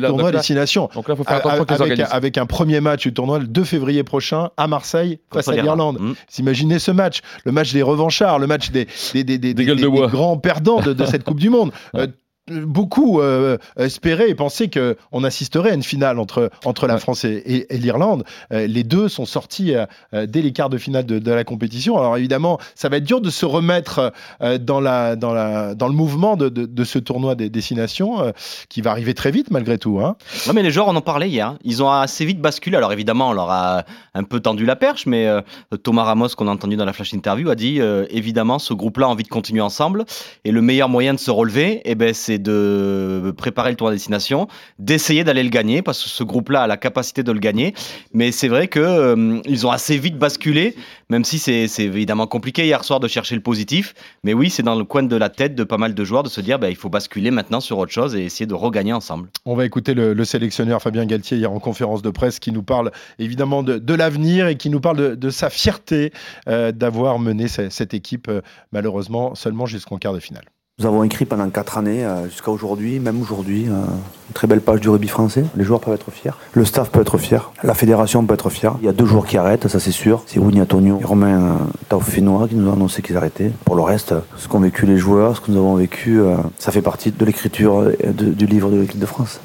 Tournoi 0.02 0.32
destination. 0.32 0.90
Donc 0.94 1.08
là, 1.08 1.14
il 1.14 1.18
faut 1.18 1.24
faire 1.24 1.46
attention 1.46 2.06
avec 2.10 2.38
un 2.38 2.46
premier 2.46 2.82
match 2.82 3.04
du 3.04 3.14
tournoi 3.14 3.40
le 3.40 3.48
2 3.48 3.64
février 3.64 4.04
prochain 4.04 4.50
à 4.58 4.68
Marseille 4.68 5.20
face 5.34 5.48
à 5.48 5.54
l'Irlande. 5.54 6.00
Mmh. 6.00 6.14
Imaginez 6.40 6.80
ce 6.80 6.92
match, 6.92 7.22
le 7.46 7.52
match 7.52 7.74
des 7.74 7.82
revanchards, 7.82 8.40
le 8.40 8.48
match 8.48 8.72
des 8.72 8.88
grands 10.12 10.38
perdants 10.38 10.82
de 10.82 11.06
cette 11.06 11.24
Coupe 11.28 11.40
du 11.40 11.50
Monde. 11.50 11.72
Euh, 11.96 12.08
beaucoup 12.50 13.22
euh, 13.22 13.58
espéraient 13.78 14.30
et 14.30 14.36
pensaient 14.36 14.70
qu'on 14.70 15.24
assisterait 15.24 15.72
à 15.72 15.74
une 15.74 15.84
finale 15.84 16.20
entre, 16.20 16.50
entre 16.66 16.88
la 16.88 16.98
France 16.98 17.26
et, 17.26 17.68
l'Irlande. 17.72 18.24
Euh, 18.52 18.68
les 18.68 18.84
deux 18.84 19.10
sont 19.10 19.26
sortis 19.26 19.74
euh, 19.74 19.86
dès 20.26 20.42
les 20.42 20.52
quarts 20.54 20.70
de 20.70 20.78
finale 20.78 21.06
de, 21.06 21.32
la 21.32 21.44
compétition. 21.44 21.98
Alors 21.98 22.18
évidemment, 22.18 22.58
ça 22.76 22.90
va 22.90 22.98
être 22.98 23.04
dur 23.04 23.22
de 23.22 23.30
se 23.30 23.46
remettre 23.46 24.14
dans, 24.60 24.80
la, 24.80 25.16
dans, 25.16 25.34
la, 25.34 25.76
dans 25.76 25.88
le 25.88 25.94
mouvement 25.94 26.36
de, 26.36 26.50
de, 26.50 26.84
ce 26.84 27.00
tournoi 27.00 27.36
des 27.36 27.50
destinations 27.50 28.32
qui 28.70 28.82
va 28.82 28.92
arriver 28.92 29.14
très 29.14 29.30
vite 29.30 29.52
malgré 29.52 29.78
tout. 29.78 30.00
Hein. 30.00 30.16
mais 30.54 30.64
les 30.64 30.72
joueurs, 30.72 30.88
on 30.88 30.96
en 30.96 31.02
parlait 31.02 31.30
hier. 31.30 31.50
Hein. 31.50 31.58
Ils 31.64 31.84
ont 31.84 31.92
assez 31.92 32.26
vite 32.26 32.40
basculé. 32.40 32.78
Alors 32.78 32.94
évidemment, 32.94 33.30
on 33.30 33.34
leur 33.34 33.52
a 33.52 33.84
un 34.14 34.24
peu 34.24 34.40
tendu 34.40 34.66
la 34.66 34.76
perche, 34.76 35.06
mais 35.06 35.28
Thomas 35.84 36.04
Ramos, 36.04 36.30
qu'on 36.30 36.48
a 36.48 36.52
entendu 36.52 36.76
dans 36.76 36.86
la 36.86 36.94
flash 36.94 37.14
interview, 37.14 37.50
a 37.50 37.56
dit 37.56 37.80
évidemment, 38.10 38.58
ce 38.58 38.74
groupe-là 38.74 39.08
a 39.08 39.10
envie 39.10 39.24
de 39.24 39.30
continuer 39.30 39.62
ensemble 39.62 40.06
et 40.46 40.52
le 40.52 40.62
meilleur 40.62 40.90
moyen 40.90 41.14
de 41.14 41.20
se 41.20 41.32
relever, 41.32 41.82
eh 41.86 41.96
ben, 41.96 42.14
de 42.40 43.34
préparer 43.36 43.72
le 43.72 43.76
tour 43.76 43.88
à 43.88 43.92
destination, 43.92 44.48
d'essayer 44.80 45.24
d'aller 45.24 45.44
le 45.44 45.50
gagner, 45.50 45.82
parce 45.82 46.04
que 46.04 46.10
ce 46.10 46.24
groupe-là 46.24 46.64
a 46.64 46.68
la 46.68 46.78
capacité 46.78 47.24
de 47.24 47.32
le 47.32 47.40
gagner. 47.40 47.74
Mais 48.14 48.32
c'est 48.32 48.48
vrai 48.48 48.68
qu'ils 48.68 48.82
euh, 48.82 49.42
ont 49.64 49.72
assez 49.72 49.98
vite 49.98 50.18
basculé, 50.18 50.76
même 51.10 51.24
si 51.24 51.40
c'est 51.40 51.68
évidemment 51.80 52.28
compliqué 52.28 52.66
hier 52.66 52.84
soir 52.84 53.00
de 53.00 53.08
chercher 53.08 53.36
le 53.36 53.42
positif. 53.42 53.94
Mais 54.24 54.34
oui, 54.34 54.50
c'est 54.50 54.64
dans 54.64 54.76
le 54.76 54.84
coin 54.84 55.04
de 55.04 55.16
la 55.16 55.30
tête 55.30 55.56
de 55.56 55.64
pas 55.64 55.78
mal 55.78 55.94
de 55.94 56.04
joueurs 56.04 56.24
de 56.24 56.30
se 56.30 56.42
dire 56.42 56.60
bah, 56.60 56.70
il 56.70 56.76
faut 56.76 56.90
basculer 56.90 57.32
maintenant 57.32 57.60
sur 57.60 57.78
autre 57.78 57.92
chose 57.92 58.16
et 58.16 58.24
essayer 58.24 58.46
de 58.46 58.54
regagner 58.54 58.94
ensemble. 58.94 59.30
On 59.46 59.56
va 59.56 59.66
écouter 59.66 59.94
le, 59.94 60.26
sélectionneur 60.26 60.82
Fabien 60.82 61.06
Galtier 61.06 61.38
hier 61.38 61.52
en 61.52 61.60
conférence 61.60 62.02
de 62.02 62.10
presse 62.10 62.40
qui 62.40 62.52
nous 62.52 62.64
parle 62.64 62.92
évidemment 63.20 63.64
de, 63.64 63.94
l'avenir 63.94 64.48
et 64.48 64.58
qui 64.58 64.70
nous 64.70 64.82
parle 64.82 65.16
de, 65.16 65.30
sa 65.30 65.50
fierté 65.50 66.12
euh, 66.48 66.72
d'avoir 66.72 67.20
mené 67.20 67.48
cette, 67.48 67.94
équipe 67.94 68.28
euh, 68.28 68.42
malheureusement 68.72 69.36
seulement 69.36 69.66
jusqu'en 69.66 69.98
quart 69.98 70.14
de 70.14 70.20
finale. 70.20 70.44
Nous 70.80 70.86
avons 70.86 71.04
écrit 71.04 71.26
pendant 71.26 71.50
quatre 71.50 71.80
années, 71.80 72.06
euh, 72.06 72.30
jusqu'à 72.30 72.52
aujourd'hui, 72.52 73.00
même 73.00 73.20
aujourd'hui, 73.20 73.66
euh, 73.68 73.72
une 73.72 74.34
très 74.36 74.46
belle 74.46 74.62
page 74.62 74.80
du 74.80 74.90
rugby 74.90 75.08
français. 75.08 75.44
Les 75.56 75.64
joueurs 75.64 75.80
peuvent 75.80 75.96
être 75.96 76.12
fiers, 76.12 76.34
le 76.54 76.66
staff 76.66 76.92
peut 76.92 77.02
être 77.02 77.18
fier, 77.18 77.52
la 77.64 77.74
fédération 77.74 78.24
peut 78.24 78.36
être 78.36 78.52
fière. 78.52 78.76
Il 78.82 78.86
y 78.86 78.88
a 78.88 78.94
deux 78.94 79.08
joueurs 79.08 79.26
qui 79.26 79.40
arrêtent, 79.40 79.68
ça 79.70 79.80
c'est 79.80 79.92
sûr. 79.92 80.22
C'est 80.28 80.38
Winnie 80.38 80.62
Antonio 80.62 81.00
et 81.02 81.04
Romain 81.04 81.42
euh, 81.42 81.54
Taufinois 81.90 82.48
qui 82.48 82.54
nous 82.54 82.70
ont 82.70 82.74
annoncé 82.74 83.02
qu'ils 83.02 83.18
arrêtaient. 83.18 83.52
Pour 83.66 83.76
le 83.76 83.82
reste, 83.82 84.14
ce 84.36 84.48
qu'ont 84.48 84.60
vécu 84.60 84.86
les 84.86 84.98
joueurs, 84.98 85.38
ce 85.38 85.42
que 85.42 85.50
nous 85.50 85.58
avons 85.58 85.74
vécu, 85.78 86.22
ça 86.60 86.72
fait 86.72 86.84
partie 86.84 87.12
de 87.12 87.26
l'écriture 87.26 87.90
du 88.14 88.46
livre 88.46 88.70
de 88.70 88.82
l'équipe 88.82 89.00
de 89.00 89.08
France. 89.08 89.40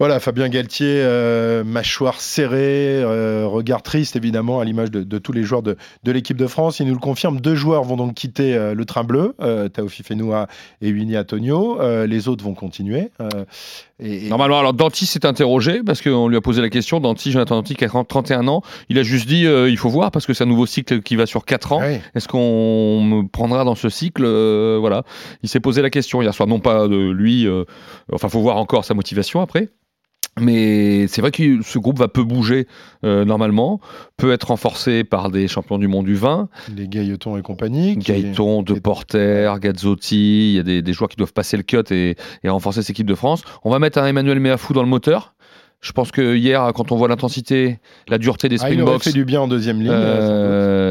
Voilà, 0.00 0.18
Fabien 0.18 0.48
Galtier, 0.48 0.88
euh, 0.88 1.62
mâchoire 1.62 2.20
serrée, 2.20 3.00
euh, 3.00 3.46
regard 3.46 3.82
triste 3.82 4.16
évidemment 4.16 4.58
à 4.58 4.64
l'image 4.64 4.90
de, 4.90 5.18
tous 5.18 5.32
les 5.32 5.44
joueurs 5.44 5.62
de, 5.62 5.76
l'équipe 6.04 6.36
de 6.36 6.48
France. 6.48 6.80
Il 6.80 6.88
nous 6.88 6.94
le 6.94 6.98
confirme, 6.98 7.40
deux 7.40 7.54
joueurs 7.54 7.84
vont 7.84 7.96
donc 7.96 8.14
quitter 8.14 8.56
euh, 8.56 8.74
le 8.74 8.84
train 8.84 9.04
bleu, 9.04 9.36
Taofi 9.72 10.02
Fenoua 10.02 10.48
et 10.80 10.92
Winnie 10.92 11.16
Antonio. 11.16 11.78
les 12.06 12.28
autres 12.28 12.44
vont 12.44 12.54
continuer. 12.54 13.10
Et, 14.00 14.28
Normalement, 14.28 14.58
alors 14.58 14.74
Danti 14.74 15.06
s'est 15.06 15.24
interrogé 15.24 15.82
parce 15.84 16.02
qu'on 16.02 16.28
lui 16.28 16.36
a 16.36 16.40
posé 16.40 16.60
la 16.60 16.68
question. 16.68 17.00
Danti, 17.00 17.30
Jonathan 17.30 17.56
Danti, 17.56 17.76
qui 17.76 17.84
a 17.84 17.88
31 17.88 18.48
ans, 18.48 18.62
il 18.88 18.98
a 18.98 19.02
juste 19.02 19.28
dit 19.28 19.44
il 19.44 19.76
faut 19.78 19.88
voir 19.88 20.10
parce 20.10 20.26
que 20.26 20.34
c'est 20.34 20.44
un 20.44 20.48
nouveau 20.48 20.66
cycle 20.66 21.00
qui 21.02 21.16
va 21.16 21.26
sur 21.26 21.44
4 21.44 21.72
ans. 21.72 21.82
Est-ce 22.14 22.26
qu'on 22.26 23.00
me 23.02 23.28
prendra 23.28 23.64
dans 23.64 23.76
ce 23.76 23.88
cycle 23.88 24.24
Voilà, 24.78 25.04
il 25.42 25.48
s'est 25.48 25.60
posé 25.60 25.80
la 25.80 25.90
question 25.90 26.22
hier 26.22 26.34
soir, 26.34 26.48
non 26.48 26.58
pas 26.58 26.88
de 26.88 27.10
lui. 27.10 27.46
enfin, 28.12 28.28
faut 28.28 28.40
voir 28.40 28.56
encore 28.56 28.84
sa 28.84 28.94
motivation 28.94 29.40
après. 29.40 29.68
Mais 30.40 31.06
c'est 31.06 31.20
vrai 31.20 31.30
que 31.30 31.62
ce 31.62 31.78
groupe 31.78 31.98
va 31.98 32.08
peu 32.08 32.24
bouger 32.24 32.66
euh, 33.04 33.24
normalement, 33.24 33.80
peut 34.16 34.32
être 34.32 34.48
renforcé 34.48 35.04
par 35.04 35.30
des 35.30 35.46
champions 35.46 35.78
du 35.78 35.86
monde 35.86 36.06
du 36.06 36.16
vin. 36.16 36.48
Les 36.74 36.88
Gailleton 36.88 37.36
et 37.36 37.42
compagnie. 37.42 37.96
Gailleton, 37.96 38.62
De 38.62 38.74
Porter, 38.74 39.52
Gazzotti, 39.60 40.50
il 40.50 40.56
y 40.56 40.58
a 40.58 40.80
des, 40.82 40.92
joueurs 40.92 41.08
qui 41.08 41.16
doivent 41.16 41.32
passer 41.32 41.56
le 41.56 41.62
cut 41.62 41.84
et, 41.92 42.16
renforcer 42.44 42.82
cette 42.82 42.90
équipe 42.90 43.06
de 43.06 43.14
France. 43.14 43.42
On 43.62 43.70
va 43.70 43.78
mettre 43.78 43.98
un 43.98 44.06
Emmanuel 44.06 44.40
Meafou 44.40 44.72
dans 44.72 44.82
le 44.82 44.88
moteur. 44.88 45.34
Je 45.80 45.92
pense 45.92 46.10
que 46.10 46.34
hier, 46.34 46.72
quand 46.74 46.92
on 46.92 46.96
voit 46.96 47.08
l'intensité, 47.08 47.78
la 48.08 48.16
dureté 48.16 48.48
des 48.48 48.56
Springboks. 48.56 48.88
Ah, 48.88 48.96
il 48.96 49.02
fait 49.02 49.12
du 49.12 49.26
bien 49.26 49.42
en 49.42 49.48
deuxième 49.48 49.80
ligne. 49.80 49.90
Euh, 49.92 50.83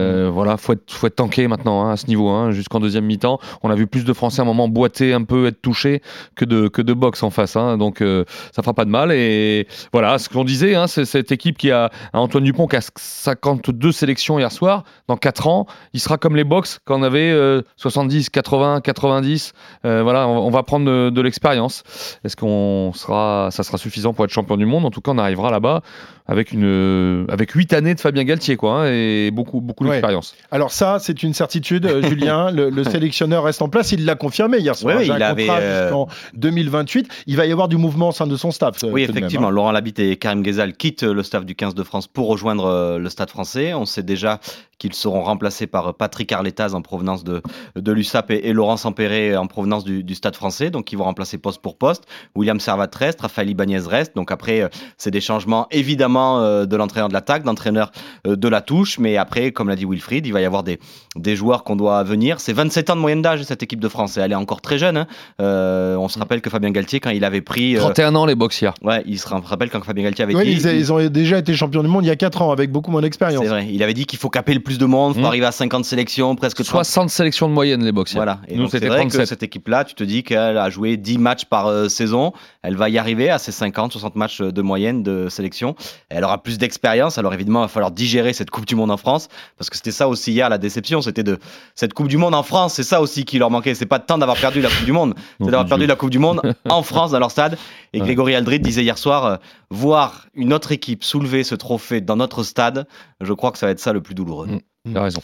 voilà, 0.44 0.58
faut 0.58 0.74
être, 0.74 0.92
faut 0.92 1.08
tanké 1.08 1.48
maintenant 1.48 1.86
hein, 1.86 1.92
à 1.92 1.98
ce 1.98 2.08
niveau, 2.08 2.30
hein, 2.30 2.52
jusqu'en 2.52 2.82
deuxième 2.82 3.06
mi-temps. 3.06 3.40
On 3.62 3.70
a 3.70 3.76
vu 3.76 3.88
plus 3.88 4.04
de 4.04 4.12
Français 4.12 4.42
à 4.42 4.44
un 4.44 4.46
moment 4.46 4.68
boiter, 4.68 5.14
un 5.14 5.24
peu 5.24 5.48
être 5.48 5.62
touchés 5.62 6.02
que 6.36 6.44
de 6.44 6.68
que 6.68 6.82
de 6.82 6.94
boxe 6.94 7.24
en 7.24 7.30
face, 7.30 7.56
hein, 7.56 7.78
donc 7.78 8.02
euh, 8.02 8.26
ça 8.52 8.62
fera 8.62 8.74
pas 8.74 8.84
de 8.84 8.90
mal. 8.90 9.14
Et 9.14 9.68
voilà, 9.94 10.18
ce 10.18 10.28
qu'on 10.28 10.44
disait, 10.44 10.76
c'est 10.88 11.06
cette 11.06 11.32
équipe 11.32 11.58
qui 11.58 11.72
a 11.72 11.92
Antoine 12.12 12.44
Dupont 12.44 12.68
qui 12.68 12.76
a 12.76 12.82
52 12.82 13.94
sélections 13.94 14.38
hier 14.38 14.52
soir. 14.52 14.84
Dans 15.08 15.16
4 15.16 15.48
ans, 15.48 15.66
il 15.94 16.02
sera 16.02 16.18
comme 16.18 16.36
les 16.36 16.44
box 16.44 16.80
quand 16.84 17.00
on 17.00 17.04
avait 17.04 17.34
70, 17.78 18.30
80, 18.30 18.82
90. 18.82 19.54
voilà, 19.84 20.28
on, 20.28 20.50
va 20.50 20.64
prendre 20.64 20.86
de, 20.86 21.10
de 21.10 21.22
l'expérience. 21.22 21.84
Est-ce 22.26 22.36
qu'on 22.36 22.92
sera, 22.94 23.50
ça 23.52 23.64
sera 23.64 23.78
suffisant 23.78 24.14
pour 24.14 24.26
être 24.26 24.32
champion 24.32 24.58
du 24.58 24.66
monde? 24.66 24.86
En 24.86 24.92
tout 24.92 25.02
cas, 25.02 25.12
on 25.12 25.18
arrivera 25.18 25.52
là-bas 25.52 25.82
avec 26.26 26.52
une 26.52 26.64
euh, 26.64 27.26
avec 27.30 27.52
huit 27.52 27.74
années 27.74 27.96
de 27.96 28.00
Fabien 28.00 28.24
Galtier 28.24 28.56
quoi 28.56 28.82
hein, 28.82 28.92
et 28.92 29.32
beaucoup 29.32 29.60
beaucoup 29.60 29.86
d'expérience. 29.86 30.36
Alors 30.52 30.72
ça 30.72 30.98
c'est 31.00 31.24
une 31.24 31.34
certitude 31.34 31.86
euh, 31.86 32.02
Julien. 32.02 32.52
Le, 32.54 32.84
sélectionneur 32.84 33.44
reste 33.44 33.62
en 33.62 33.70
place. 33.70 33.92
Il 33.92 34.06
l'a 34.06 34.16
confirmé 34.16 34.60
hier 34.60 34.76
soir. 34.76 34.98
Oui, 34.98 35.06
il 35.06 35.24
avait 35.24 35.50
euh, 35.50 35.86
jusqu'en 35.86 36.08
2028 36.36 37.08
il 37.28 37.36
va 37.36 37.46
y 37.46 37.52
avoir 37.52 37.68
du 37.68 37.78
mouvement 37.78 38.10
au 38.10 38.12
sein 38.12 38.28
de 38.28 38.36
son 38.36 38.52
staff 38.52 38.84
oui 38.84 39.04
effectivement 39.04 39.48
hein. 39.48 39.52
Laurent 39.52 39.72
Labitte 39.72 40.00
et 40.00 40.16
Karim 40.18 40.44
Ghezal 40.44 40.74
quittent 40.74 41.04
le 41.04 41.24
staff 41.24 41.46
du 41.46 41.56
15 41.56 41.76
de 41.76 41.84
France 41.84 42.08
pour 42.08 42.28
rejoindre 42.28 42.98
le 42.98 43.10
Stade 43.10 43.30
français. 43.30 43.74
On 43.74 43.86
sait 43.86 44.04
déjà 44.04 44.40
qu'ils 44.78 44.94
seront 44.94 45.24
remplacés 45.24 45.68
par 45.68 45.94
Patrick 45.94 46.32
Arletaz 46.32 46.74
en 46.74 46.82
provenance 46.82 47.24
de, 47.24 47.42
de 47.76 47.92
l'USAP 47.92 48.32
et, 48.32 48.54
Laurent 48.54 48.78
Sampéré 48.78 49.36
en 49.36 49.48
provenance 49.48 49.84
du, 49.84 50.16
Stade 50.16 50.36
français. 50.36 50.70
Donc, 50.70 50.92
ils 50.92 50.96
vont 50.98 51.06
remplacer 51.06 51.38
poste 51.38 51.62
pour 51.62 51.78
poste. 51.78 52.04
William 52.36 52.60
Servat 52.60 52.90
reste, 52.96 53.22
Raphaël 53.22 53.50
Ibanez 53.50 53.80
reste. 53.80 54.16
Donc, 54.16 54.32
après, 54.32 54.70
c'est 54.98 55.12
des 55.12 55.22
changements 55.22 55.68
évidemment 55.72 56.40
euh, 56.40 56.66
de 56.66 56.76
l'entraîneur 56.76 57.10
de 57.10 57.14
l'attaque, 57.14 57.44
d'entraîneur 57.44 57.92
euh, 58.28 58.36
de 58.36 58.48
la 58.48 58.62
touche. 58.62 59.00
Mais 59.00 59.18
après, 59.18 59.52
comme 59.52 59.70
l'a 59.70 59.76
dit 59.76 59.86
Wilfried, 59.86 60.26
il 60.26 60.34
va 60.34 60.42
y 60.42 60.46
avoir 60.46 60.64
des, 60.64 60.80
des 61.16 61.36
joueurs 61.36 61.64
qu'on 61.64 61.76
doit 61.76 62.04
venir. 62.04 62.40
C'est 62.40 62.54
27 62.54 62.90
ans 62.90 62.96
de 62.96 63.02
moyenne 63.02 63.22
d'âge, 63.22 63.44
cette 63.44 63.64
équipe 63.64 63.80
de 63.80 63.88
France. 63.88 64.18
Et 64.18 64.22
elle 64.22 64.32
est 64.32 64.36
encore 64.36 64.62
très 64.62 64.78
jeune. 64.78 64.98
Hein. 64.98 65.08
Euh, 65.42 65.96
on 65.96 66.08
se 66.08 66.20
rappelle 66.20 66.42
que 66.42 66.50
Fabien 66.50 66.72
Galtier, 66.72 67.00
quand 67.00 67.10
il 67.10 67.24
avait 67.24 67.42
pris. 67.42 67.76
31 67.76 68.16
ans, 68.16 68.26
les 68.26 68.36
boxiers. 68.36 68.72
Ouais, 68.82 69.04
il 69.06 69.20
se 69.20 69.28
rappelle 69.28 69.70
quand 69.70 69.84
Fabien 69.84 70.04
Galtier 70.04 70.24
avait 70.24 70.34
dit. 70.34 70.52
Ils, 70.52 70.66
ils, 70.66 70.94
ont 70.94 71.08
déjà 71.10 71.40
été 71.40 71.54
champions 71.54 71.84
du 71.84 71.90
monde 71.90 72.06
il 72.06 72.08
y 72.08 72.12
a 72.12 72.16
4 72.16 72.42
ans, 72.42 72.52
avec 72.52 72.72
beaucoup 72.72 72.92
moins 72.92 73.02
d'expérience. 73.02 73.44
C'est 73.44 73.50
vrai. 73.50 73.68
Il 73.70 73.84
avait 73.84 73.94
dit 73.94 74.06
qu'il 74.06 74.20
faut 74.20 74.30
caper 74.30 74.54
le 74.54 74.60
plus 74.64 74.78
de 74.78 74.86
monde, 74.86 75.14
il 75.14 75.16
faut 75.16 75.22
mmh. 75.22 75.26
arriver 75.26 75.46
à 75.46 75.52
50 75.52 75.86
sélections, 75.86 76.36
presque 76.36 76.64
60 76.64 77.10
sélections 77.10 77.48
de 77.48 77.54
moyenne, 77.54 77.84
les 77.84 77.92
boxiers. 77.92 78.18
Voilà. 78.18 78.40
Et 78.48 78.56
Nous, 78.56 78.70
c'était 78.70 78.88
vrai 78.88 79.08
que 79.08 79.26
cette 79.26 79.44
équipe-là, 79.44 79.84
tu 79.84 79.96
te 79.96 80.04
dis 80.04 80.24
qu'elle 80.24 80.58
a 80.58 80.70
joué 80.70 80.98
10 80.98 81.18
matchs 81.18 81.46
par 81.46 81.90
saison. 81.90 82.34
Elle 82.64 82.76
va 82.76 82.90
y 82.90 82.98
arriver 82.98 83.30
à 83.30 83.38
ces 83.38 83.52
50, 83.52 83.92
60 83.92 84.16
matchs 84.16 84.42
de 84.42 84.62
moyenne 84.62 85.04
de 85.04 85.30
sélection. 85.30 85.76
Elle 86.10 86.24
aura 86.24 86.42
plus 86.42 86.58
d'expérience. 86.58 87.18
Alors 87.18 87.34
évidemment, 87.34 87.60
il 87.60 87.64
va 87.64 87.68
falloir 87.68 87.92
digérer 87.92 88.34
cette 88.34 88.50
Coupe 88.50 88.66
du 88.66 88.76
Monde 88.76 88.92
en 88.92 88.98
France, 88.98 89.28
parce 89.58 89.70
que 89.70 89.76
c'était 89.76 89.92
ça 89.92 90.08
aussi 90.08 90.32
hier 90.32 90.50
la 90.50 90.58
déception, 90.58 91.02
c'était 91.02 91.24
de 91.24 91.40
cette 91.76 91.94
Coupe 91.94 92.08
du 92.08 92.18
Monde 92.18 92.36
en 92.36 92.44
France. 92.44 92.74
C'est 92.74 92.84
ça 92.84 93.02
aussi 93.02 93.26
qui 93.26 93.38
leur 93.38 93.52
manquait. 93.52 93.76
C'est 93.76 93.86
pas 93.86 94.00
temps 94.00 94.18
d'avoir 94.18 94.38
perdu 94.38 94.62
la 94.62 94.70
Coupe 94.70 94.86
du 94.86 94.92
Monde, 94.94 95.14
c'est 95.40 95.46
d'avoir 95.46 95.66
perdu 95.66 95.86
la 95.86 95.96
Coupe 95.96 96.10
du 96.10 96.20
Monde 96.20 96.42
en 96.70 96.84
France 96.84 97.12
dans 97.12 97.20
leur 97.20 97.32
stade. 97.32 97.58
Et 97.94 98.00
Grégory 98.00 98.36
Aldrit 98.36 98.60
disait 98.60 98.84
hier 98.84 98.98
soir, 98.98 99.26
euh, 99.26 99.38
voir 99.70 100.28
une 100.34 100.54
autre 100.54 100.72
équipe 100.72 101.04
soulever 101.04 101.44
ce 101.44 101.56
trophée 101.56 102.02
dans 102.02 102.16
notre 102.16 102.44
stade, 102.44 102.88
je 103.22 103.34
crois 103.34 103.52
que 103.52 103.58
ça 103.58 103.66
va 103.66 103.72
être 103.72 103.80
ça 103.80 103.94
le 103.94 104.02
plus 104.02 104.16
douloureux. 104.16 104.48
Mm. 104.48 104.60
Tu 104.86 104.98
raison. 104.98 105.22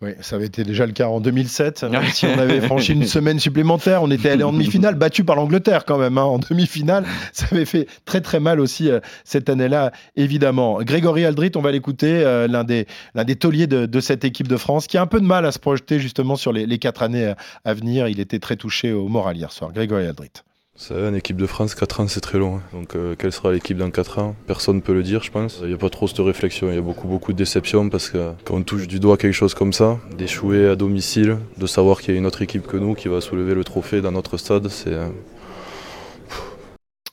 Oui, 0.00 0.10
ça 0.20 0.36
avait 0.36 0.46
été 0.46 0.62
déjà 0.62 0.86
le 0.86 0.92
cas 0.92 1.08
en 1.08 1.20
2007. 1.20 1.86
si 2.12 2.24
on 2.24 2.38
avait 2.38 2.60
franchi 2.60 2.92
une 2.92 3.04
semaine 3.04 3.40
supplémentaire, 3.40 4.00
on 4.04 4.10
était 4.12 4.30
allé 4.30 4.44
en 4.44 4.52
demi-finale, 4.52 4.94
battu 4.94 5.24
par 5.24 5.34
l'Angleterre 5.34 5.84
quand 5.84 5.98
même. 5.98 6.18
Hein, 6.18 6.22
en 6.22 6.38
demi-finale, 6.38 7.04
ça 7.32 7.46
avait 7.50 7.64
fait 7.64 7.88
très 8.04 8.20
très 8.20 8.38
mal 8.38 8.60
aussi 8.60 8.88
euh, 8.88 9.00
cette 9.24 9.48
année-là, 9.48 9.90
évidemment. 10.14 10.80
Grégory 10.82 11.24
Aldrit, 11.24 11.50
on 11.56 11.62
va 11.62 11.72
l'écouter, 11.72 12.22
euh, 12.22 12.46
l'un 12.46 12.62
des, 12.62 12.86
l'un 13.16 13.24
des 13.24 13.34
tauliers 13.34 13.66
de, 13.66 14.00
cette 14.00 14.24
équipe 14.24 14.46
de 14.46 14.56
France, 14.56 14.86
qui 14.86 14.98
a 14.98 15.02
un 15.02 15.08
peu 15.08 15.20
de 15.20 15.26
mal 15.26 15.46
à 15.46 15.50
se 15.50 15.58
projeter 15.58 15.98
justement 15.98 16.36
sur 16.36 16.52
les, 16.52 16.64
les 16.64 16.78
quatre 16.78 17.02
années 17.02 17.26
euh, 17.26 17.34
à 17.64 17.74
venir. 17.74 18.06
Il 18.06 18.20
était 18.20 18.38
très 18.38 18.54
touché 18.54 18.92
au 18.92 19.08
moral 19.08 19.36
hier 19.36 19.50
soir. 19.50 19.72
Grégory 19.72 20.06
Aldrit. 20.06 20.30
C'est 20.74 20.94
une 20.94 21.14
équipe 21.14 21.36
de 21.36 21.46
France, 21.46 21.74
4 21.74 22.00
ans 22.00 22.08
c'est 22.08 22.22
très 22.22 22.38
long. 22.38 22.56
Hein. 22.56 22.62
Donc 22.72 22.96
euh, 22.96 23.14
quelle 23.18 23.30
sera 23.30 23.52
l'équipe 23.52 23.76
dans 23.76 23.90
4 23.90 24.18
ans? 24.20 24.34
Personne 24.46 24.76
ne 24.76 24.80
peut 24.80 24.94
le 24.94 25.02
dire 25.02 25.22
je 25.22 25.30
pense. 25.30 25.58
Il 25.60 25.68
n'y 25.68 25.74
a 25.74 25.76
pas 25.76 25.90
trop 25.90 26.08
cette 26.08 26.20
réflexion, 26.20 26.70
il 26.70 26.76
y 26.76 26.78
a 26.78 26.82
beaucoup 26.82 27.06
beaucoup 27.06 27.34
de 27.34 27.36
déceptions 27.36 27.90
parce 27.90 28.08
que 28.08 28.32
quand 28.44 28.54
on 28.54 28.62
touche 28.62 28.88
du 28.88 28.98
doigt 28.98 29.18
quelque 29.18 29.34
chose 29.34 29.52
comme 29.52 29.74
ça, 29.74 29.98
d'échouer 30.16 30.66
à 30.66 30.74
domicile, 30.74 31.36
de 31.58 31.66
savoir 31.66 32.00
qu'il 32.00 32.14
y 32.14 32.16
a 32.16 32.18
une 32.18 32.24
autre 32.24 32.40
équipe 32.40 32.66
que 32.66 32.78
nous 32.78 32.94
qui 32.94 33.08
va 33.08 33.20
soulever 33.20 33.54
le 33.54 33.64
trophée 33.64 34.00
dans 34.00 34.12
notre 34.12 34.38
stade, 34.38 34.66
c'est 34.68 34.94
euh, 34.94 35.08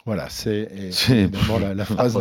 voilà, 0.10 0.26
c'est 0.28 0.68
la, 1.62 1.76
la, 1.76 1.86
phrase 1.86 2.18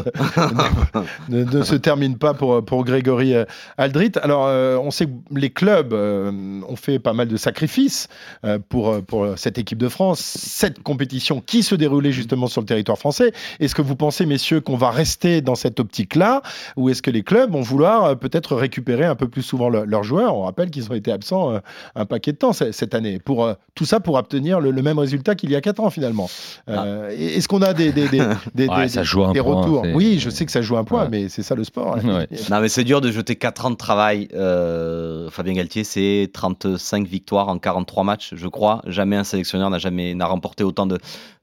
ne, 1.31 1.63
se 1.63 1.75
termine 1.75 2.19
pas 2.19 2.35
pour, 2.35 2.63
pour 2.63 2.85
Grégory 2.85 3.33
euh, 3.33 3.47
Aldrit. 3.79 4.13
Alors, 4.21 4.45
euh, 4.47 4.77
on 4.77 4.91
sait 4.91 5.07
que 5.07 5.13
les 5.35 5.49
clubs 5.49 5.95
euh, 5.95 6.61
ont 6.69 6.77
fait 6.77 6.99
pas 6.99 7.15
mal 7.15 7.29
de 7.29 7.37
sacrifices 7.39 8.09
pour, 8.69 9.03
pour 9.05 9.39
cette 9.39 9.57
équipe 9.57 9.79
de 9.79 9.89
France, 9.89 10.21
cette 10.21 10.83
compétition 10.83 11.41
qui 11.41 11.63
se 11.63 11.75
déroulait 11.75 12.13
justement 12.13 12.47
sur 12.47 12.61
le 12.61 12.67
territoire 12.67 12.99
français. 12.99 13.33
Est-ce 13.59 13.75
que 13.75 13.81
vous 13.81 13.97
pensez, 13.97 14.27
messieurs, 14.27 14.61
qu'on 14.61 14.77
va 14.77 14.91
rester 14.91 15.41
dans 15.41 15.55
cette 15.55 15.81
optique-là 15.81 16.43
ou 16.77 16.91
est-ce 16.91 17.01
que 17.01 17.11
les 17.11 17.23
clubs 17.23 17.51
vont 17.51 17.63
vouloir 17.63 18.19
peut-être 18.19 18.55
récupérer 18.55 19.07
un 19.07 19.15
peu 19.15 19.29
plus 19.29 19.43
souvent 19.43 19.71
leurs 19.71 20.05
joueurs? 20.05 20.37
On 20.37 20.43
rappelle 20.43 20.71
qu'ils 20.71 20.91
ont 20.93 20.95
été 20.95 21.11
absents 21.11 21.59
un 21.95 22.05
paquet 22.05 22.33
de 22.33 22.37
temps 22.37 22.53
cette 22.53 22.95
année. 22.95 23.19
Pour, 23.19 23.51
tout 23.75 23.87
ça 23.87 23.99
pour 23.99 24.17
obtenir 24.17 24.61
le, 24.61 24.83
même 24.83 24.99
résultat 24.99 25.35
qu'il 25.35 25.51
y 25.51 25.57
a 25.57 25.63
4 25.63 25.81
ans 25.81 25.91
finalement. 25.91 26.29
Ah. 26.67 26.85
Est-ce 27.13 27.49
qu'on 27.49 27.63
a 27.63 27.73
des, 27.79 27.93
des, 27.93 28.09
des, 28.55 28.89
ça 28.89 29.03
joue 29.03 29.25
un 29.25 29.33
retours. 29.33 29.85
Oui, 29.95 30.19
je 30.19 30.31
sais 30.31 30.45
que 30.45 30.53
ça 30.53 30.63
joue 30.63 30.77
un 30.77 30.85
point, 30.85 31.09
mais 31.09 31.29
c'est 31.29 31.43
ça 31.43 31.55
le 31.55 31.65
sport. 31.65 31.97
Hein. 31.97 32.27
Non, 32.51 32.61
mais 32.61 32.69
c'est 32.69 32.85
dur 32.85 33.01
de 33.01 33.11
jeter 33.11 33.37
4 33.37 33.67
ans 33.67 33.71
de 33.71 33.77
travail. 33.77 34.29
Euh, 34.35 35.29
Fabien 35.31 35.53
Galtier, 35.53 35.85
c'est 35.85 36.31
35 36.33 37.07
victoires 37.07 37.49
en 37.49 37.59
43 37.59 38.05
matchs, 38.05 38.35
je 38.35 38.49
crois. 38.49 38.83
Jamais 38.87 39.17
un 39.17 39.25
sélectionneur 39.25 39.71
n'a 39.71 39.79
jamais 39.79 40.15
n'a 40.15 40.27
remporté 40.27 40.65
autant 40.65 40.87
de, 40.87 40.99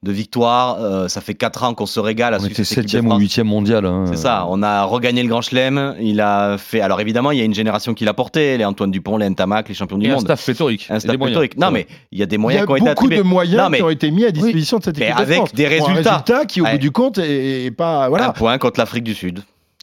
de 0.06 0.12
victoires. 0.12 0.78
Euh, 0.80 1.08
ça 1.10 1.20
fait 1.20 1.34
4 1.34 1.64
ans 1.64 1.74
qu'on 1.74 1.86
se 1.86 2.00
régale 2.00 2.34
à 2.34 2.38
On 2.40 2.46
était 2.46 2.62
7e 2.62 3.08
ou 3.08 3.20
8e 3.20 3.44
mondial. 3.44 3.86
Hein. 3.86 4.06
C'est 4.08 4.18
ça, 4.18 4.46
on 4.48 4.64
a 4.64 4.84
regagné 4.84 5.24
le 5.24 5.28
Grand 5.28 5.42
Chelem. 5.42 5.96
Il 6.00 6.22
a 6.22 6.58
fait. 6.58 6.80
Alors 6.80 7.02
évidemment, 7.02 7.32
il 7.32 7.40
y 7.40 7.42
a 7.42 7.44
une 7.44 7.54
génération 7.54 7.94
qui 7.94 8.06
l'a 8.06 8.14
porté 8.14 8.58
les 8.58 8.64
Antoine 8.64 8.92
Dupont, 8.92 9.18
les 9.18 9.30
Ntamak, 9.30 9.68
les 9.68 9.76
champions 9.76 9.98
du 9.98 10.08
monde. 10.08 10.18
Un 10.18 10.22
staff 10.22 10.46
pléthorique. 10.46 10.88
Un 10.90 11.00
staff 11.00 11.18
pléthorique. 11.18 11.58
Non, 11.58 11.72
mais 11.72 11.88
il 12.12 12.20
y 12.20 12.24
a 12.24 12.28
des 12.28 12.38
moyens 12.38 12.66
qui 12.66 12.72
ont 12.72 12.76
été 12.78 12.90
beaucoup 12.90 13.10
de 13.10 13.22
moyens 13.22 13.72
qui 13.76 13.82
ont 13.82 13.90
été 13.90 14.12
mis 14.12 14.24
à 14.24 14.32
disposition 14.32 14.78
de 14.78 14.84
cette 14.84 14.98
équipe. 14.98 15.18
avec 15.18 15.54
des 15.54 15.68
résultats. 15.68 16.24
qui, 16.48 16.62
au 16.62 16.66
bout 16.66 16.78
du 16.78 16.92
compte, 16.92 17.18
est, 17.18 17.76
pas. 17.76 18.08
Voilà. 18.08 18.30
Un 18.30 18.32
point 18.32 18.58
contre 18.58 18.80
l'Afrique 18.80 19.04
du 19.04 19.14
Sud. 19.14 19.42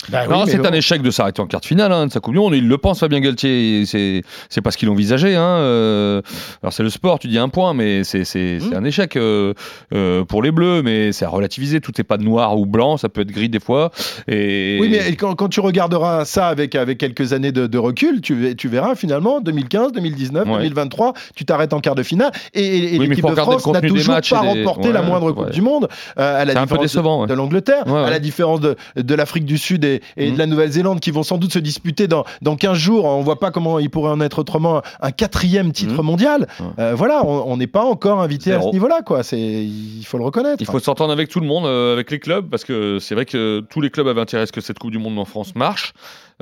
Bah 0.08 0.26
c'est 0.46 0.66
un 0.66 0.72
échec 0.72 1.02
de 1.02 1.10
s'arrêter 1.10 1.40
en 1.40 1.46
quart 1.46 1.60
de 1.60 1.66
finale 1.66 1.92
hein, 1.92 2.06
de 2.06 2.12
sa 2.12 2.20
Coupe 2.20 2.34
du 2.34 2.40
Monde. 2.40 2.54
Il 2.54 2.68
le 2.68 2.78
pense, 2.78 3.00
Fabien 3.00 3.20
Galtier. 3.20 3.84
C'est 3.86 4.60
pas 4.62 4.70
ce 4.70 4.76
qu'il 4.76 4.88
envisageait. 4.88 5.36
Hein. 5.36 5.42
Euh, 5.42 6.22
alors 6.62 6.72
c'est 6.72 6.82
le 6.82 6.90
sport, 6.90 7.18
tu 7.18 7.28
dis 7.28 7.38
un 7.38 7.48
point, 7.48 7.74
mais 7.74 8.04
c'est 8.04 8.24
mmh. 8.34 8.74
un 8.74 8.84
échec 8.84 9.16
euh, 9.16 9.54
euh, 9.94 10.24
pour 10.24 10.42
les 10.42 10.50
Bleus, 10.50 10.82
mais 10.82 11.12
c'est 11.12 11.24
à 11.24 11.28
relativiser. 11.28 11.80
Tout 11.80 11.92
n'est 11.96 12.04
pas 12.04 12.18
noir 12.18 12.58
ou 12.58 12.66
blanc, 12.66 12.96
ça 12.96 13.08
peut 13.08 13.20
être 13.20 13.30
gris 13.30 13.48
des 13.48 13.60
fois. 13.60 13.90
Et... 14.28 14.78
Oui, 14.80 14.88
mais 14.90 15.14
quand, 15.16 15.34
quand 15.34 15.48
tu 15.48 15.60
regarderas 15.60 16.24
ça 16.24 16.48
avec 16.48 16.74
avec 16.74 16.98
quelques 16.98 17.32
années 17.32 17.52
de, 17.52 17.66
de 17.66 17.78
recul, 17.78 18.20
tu, 18.20 18.54
tu 18.56 18.68
verras 18.68 18.94
finalement 18.94 19.40
2015, 19.40 19.92
2019, 19.92 20.48
2023, 20.48 21.12
tu 21.36 21.44
t'arrêtes 21.44 21.72
en 21.72 21.80
quart 21.80 21.94
de 21.94 22.02
finale 22.02 22.32
et, 22.54 22.98
l'équipe 22.98 23.26
de 23.26 23.34
France 23.34 23.66
n'a 23.68 23.80
toujours 23.80 24.20
pas 24.28 24.38
remporté 24.40 24.92
la 24.92 25.02
moindre 25.02 25.32
Coupe 25.32 25.50
du 25.50 25.62
Monde. 25.62 25.88
à 26.16 26.44
la 26.44 26.54
différence 26.54 26.92
de, 26.92 27.26
de 27.26 27.34
l'Angleterre, 27.34 27.86
à 27.86 28.10
la 28.10 28.18
différence 28.18 28.60
de, 28.60 28.76
de 28.96 29.14
l'Afrique 29.14 29.44
du 29.44 29.58
Sud 29.58 29.84
et 29.84 29.91
et, 30.16 30.30
de 30.30 30.38
la 30.38 30.46
Nouvelle-Zélande 30.46 31.00
qui 31.00 31.10
vont 31.10 31.22
sans 31.22 31.38
doute 31.38 31.52
se 31.52 31.58
disputer 31.58 32.08
dans, 32.08 32.24
dans 32.40 32.56
15 32.56 32.76
jours. 32.78 33.04
On 33.04 33.22
voit 33.22 33.38
pas 33.38 33.50
comment 33.50 33.78
il 33.78 33.90
pourrait 33.90 34.12
en 34.12 34.20
être 34.20 34.38
autrement 34.38 34.82
un 35.00 35.10
quatrième 35.10 35.72
titre 35.72 36.02
mmh. 36.02 36.06
mondial. 36.06 36.48
Euh, 36.78 36.94
voilà, 36.94 37.24
on 37.24 37.56
n'est 37.56 37.66
pas 37.66 37.84
encore 37.84 38.20
invité 38.20 38.52
à 38.52 38.62
ce 38.62 38.68
niveau-là. 38.68 39.02
quoi. 39.04 39.22
Il 39.32 40.04
faut 40.06 40.18
le 40.18 40.24
reconnaître. 40.24 40.56
Il 40.60 40.66
faut 40.66 40.80
s'entendre 40.80 41.12
avec 41.12 41.28
tout 41.28 41.40
le 41.40 41.46
monde, 41.46 41.66
euh, 41.66 41.92
avec 41.92 42.10
les 42.10 42.18
clubs, 42.18 42.48
parce 42.48 42.64
que 42.64 42.98
c'est 43.00 43.14
vrai 43.14 43.24
que 43.24 43.60
tous 43.70 43.80
les 43.80 43.90
clubs 43.90 44.08
avaient 44.08 44.20
intérêt 44.20 44.44
à 44.44 44.46
ce 44.46 44.52
que 44.52 44.60
cette 44.60 44.78
Coupe 44.78 44.90
du 44.90 44.98
Monde 44.98 45.18
en 45.18 45.24
France 45.24 45.54
marche. 45.54 45.92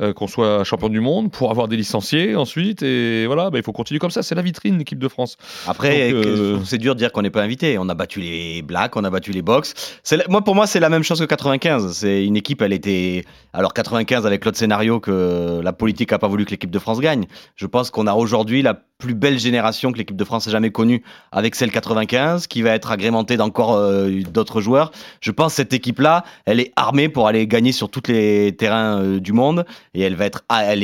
Euh, 0.00 0.14
qu'on 0.14 0.28
soit 0.28 0.64
champion 0.64 0.88
du 0.88 1.00
monde, 1.00 1.30
pour 1.30 1.50
avoir 1.50 1.68
des 1.68 1.76
licenciés 1.76 2.34
ensuite. 2.34 2.82
Et 2.82 3.26
voilà, 3.26 3.50
bah, 3.50 3.58
il 3.58 3.64
faut 3.64 3.72
continuer 3.72 3.98
comme 3.98 4.10
ça. 4.10 4.22
C'est 4.22 4.34
la 4.34 4.40
vitrine, 4.40 4.78
l'équipe 4.78 4.98
de 4.98 5.08
France. 5.08 5.36
Après, 5.66 6.12
euh, 6.12 6.58
c'est 6.64 6.78
dur 6.78 6.94
de 6.94 6.98
dire 6.98 7.12
qu'on 7.12 7.20
n'est 7.20 7.30
pas 7.30 7.42
invité. 7.42 7.76
On 7.76 7.86
a 7.88 7.94
battu 7.94 8.20
les 8.20 8.62
Blacks, 8.62 8.96
on 8.96 9.04
a 9.04 9.10
battu 9.10 9.32
les 9.32 9.42
Box. 9.42 10.00
Moi, 10.28 10.42
pour 10.42 10.54
moi, 10.54 10.66
c'est 10.66 10.80
la 10.80 10.88
même 10.88 11.02
chose 11.02 11.20
que 11.20 11.26
95. 11.26 11.92
C'est 11.92 12.24
une 12.24 12.36
équipe, 12.36 12.62
elle 12.62 12.72
était. 12.72 13.24
Alors, 13.52 13.74
95 13.74 14.26
avec 14.26 14.44
l'autre 14.44 14.58
scénario 14.58 15.00
que 15.00 15.60
la 15.62 15.72
politique 15.72 16.12
n'a 16.12 16.18
pas 16.18 16.28
voulu 16.28 16.44
que 16.44 16.50
l'équipe 16.50 16.70
de 16.70 16.78
France 16.78 17.00
gagne. 17.00 17.26
Je 17.56 17.66
pense 17.66 17.90
qu'on 17.90 18.06
a 18.06 18.14
aujourd'hui 18.14 18.62
la 18.62 18.74
plus 18.74 19.14
belle 19.14 19.38
génération 19.38 19.92
que 19.92 19.98
l'équipe 19.98 20.16
de 20.16 20.24
France 20.24 20.46
ait 20.46 20.50
jamais 20.50 20.70
connue 20.70 21.02
avec 21.32 21.54
celle 21.54 21.70
95, 21.70 22.46
qui 22.46 22.62
va 22.62 22.70
être 22.70 22.90
agrémentée 22.90 23.36
d'encore 23.36 23.74
euh, 23.74 24.22
d'autres 24.22 24.60
joueurs. 24.60 24.92
Je 25.20 25.30
pense 25.30 25.52
que 25.52 25.56
cette 25.56 25.72
équipe-là, 25.72 26.24
elle 26.44 26.60
est 26.60 26.72
armée 26.76 27.08
pour 27.08 27.26
aller 27.26 27.46
gagner 27.46 27.72
sur 27.72 27.90
tous 27.90 28.08
les 28.08 28.54
terrains 28.56 29.18
du 29.18 29.32
monde 29.32 29.64
et 29.94 30.02
elle 30.02 30.16
va 30.16 30.26
être, 30.26 30.42
ah, 30.48 30.74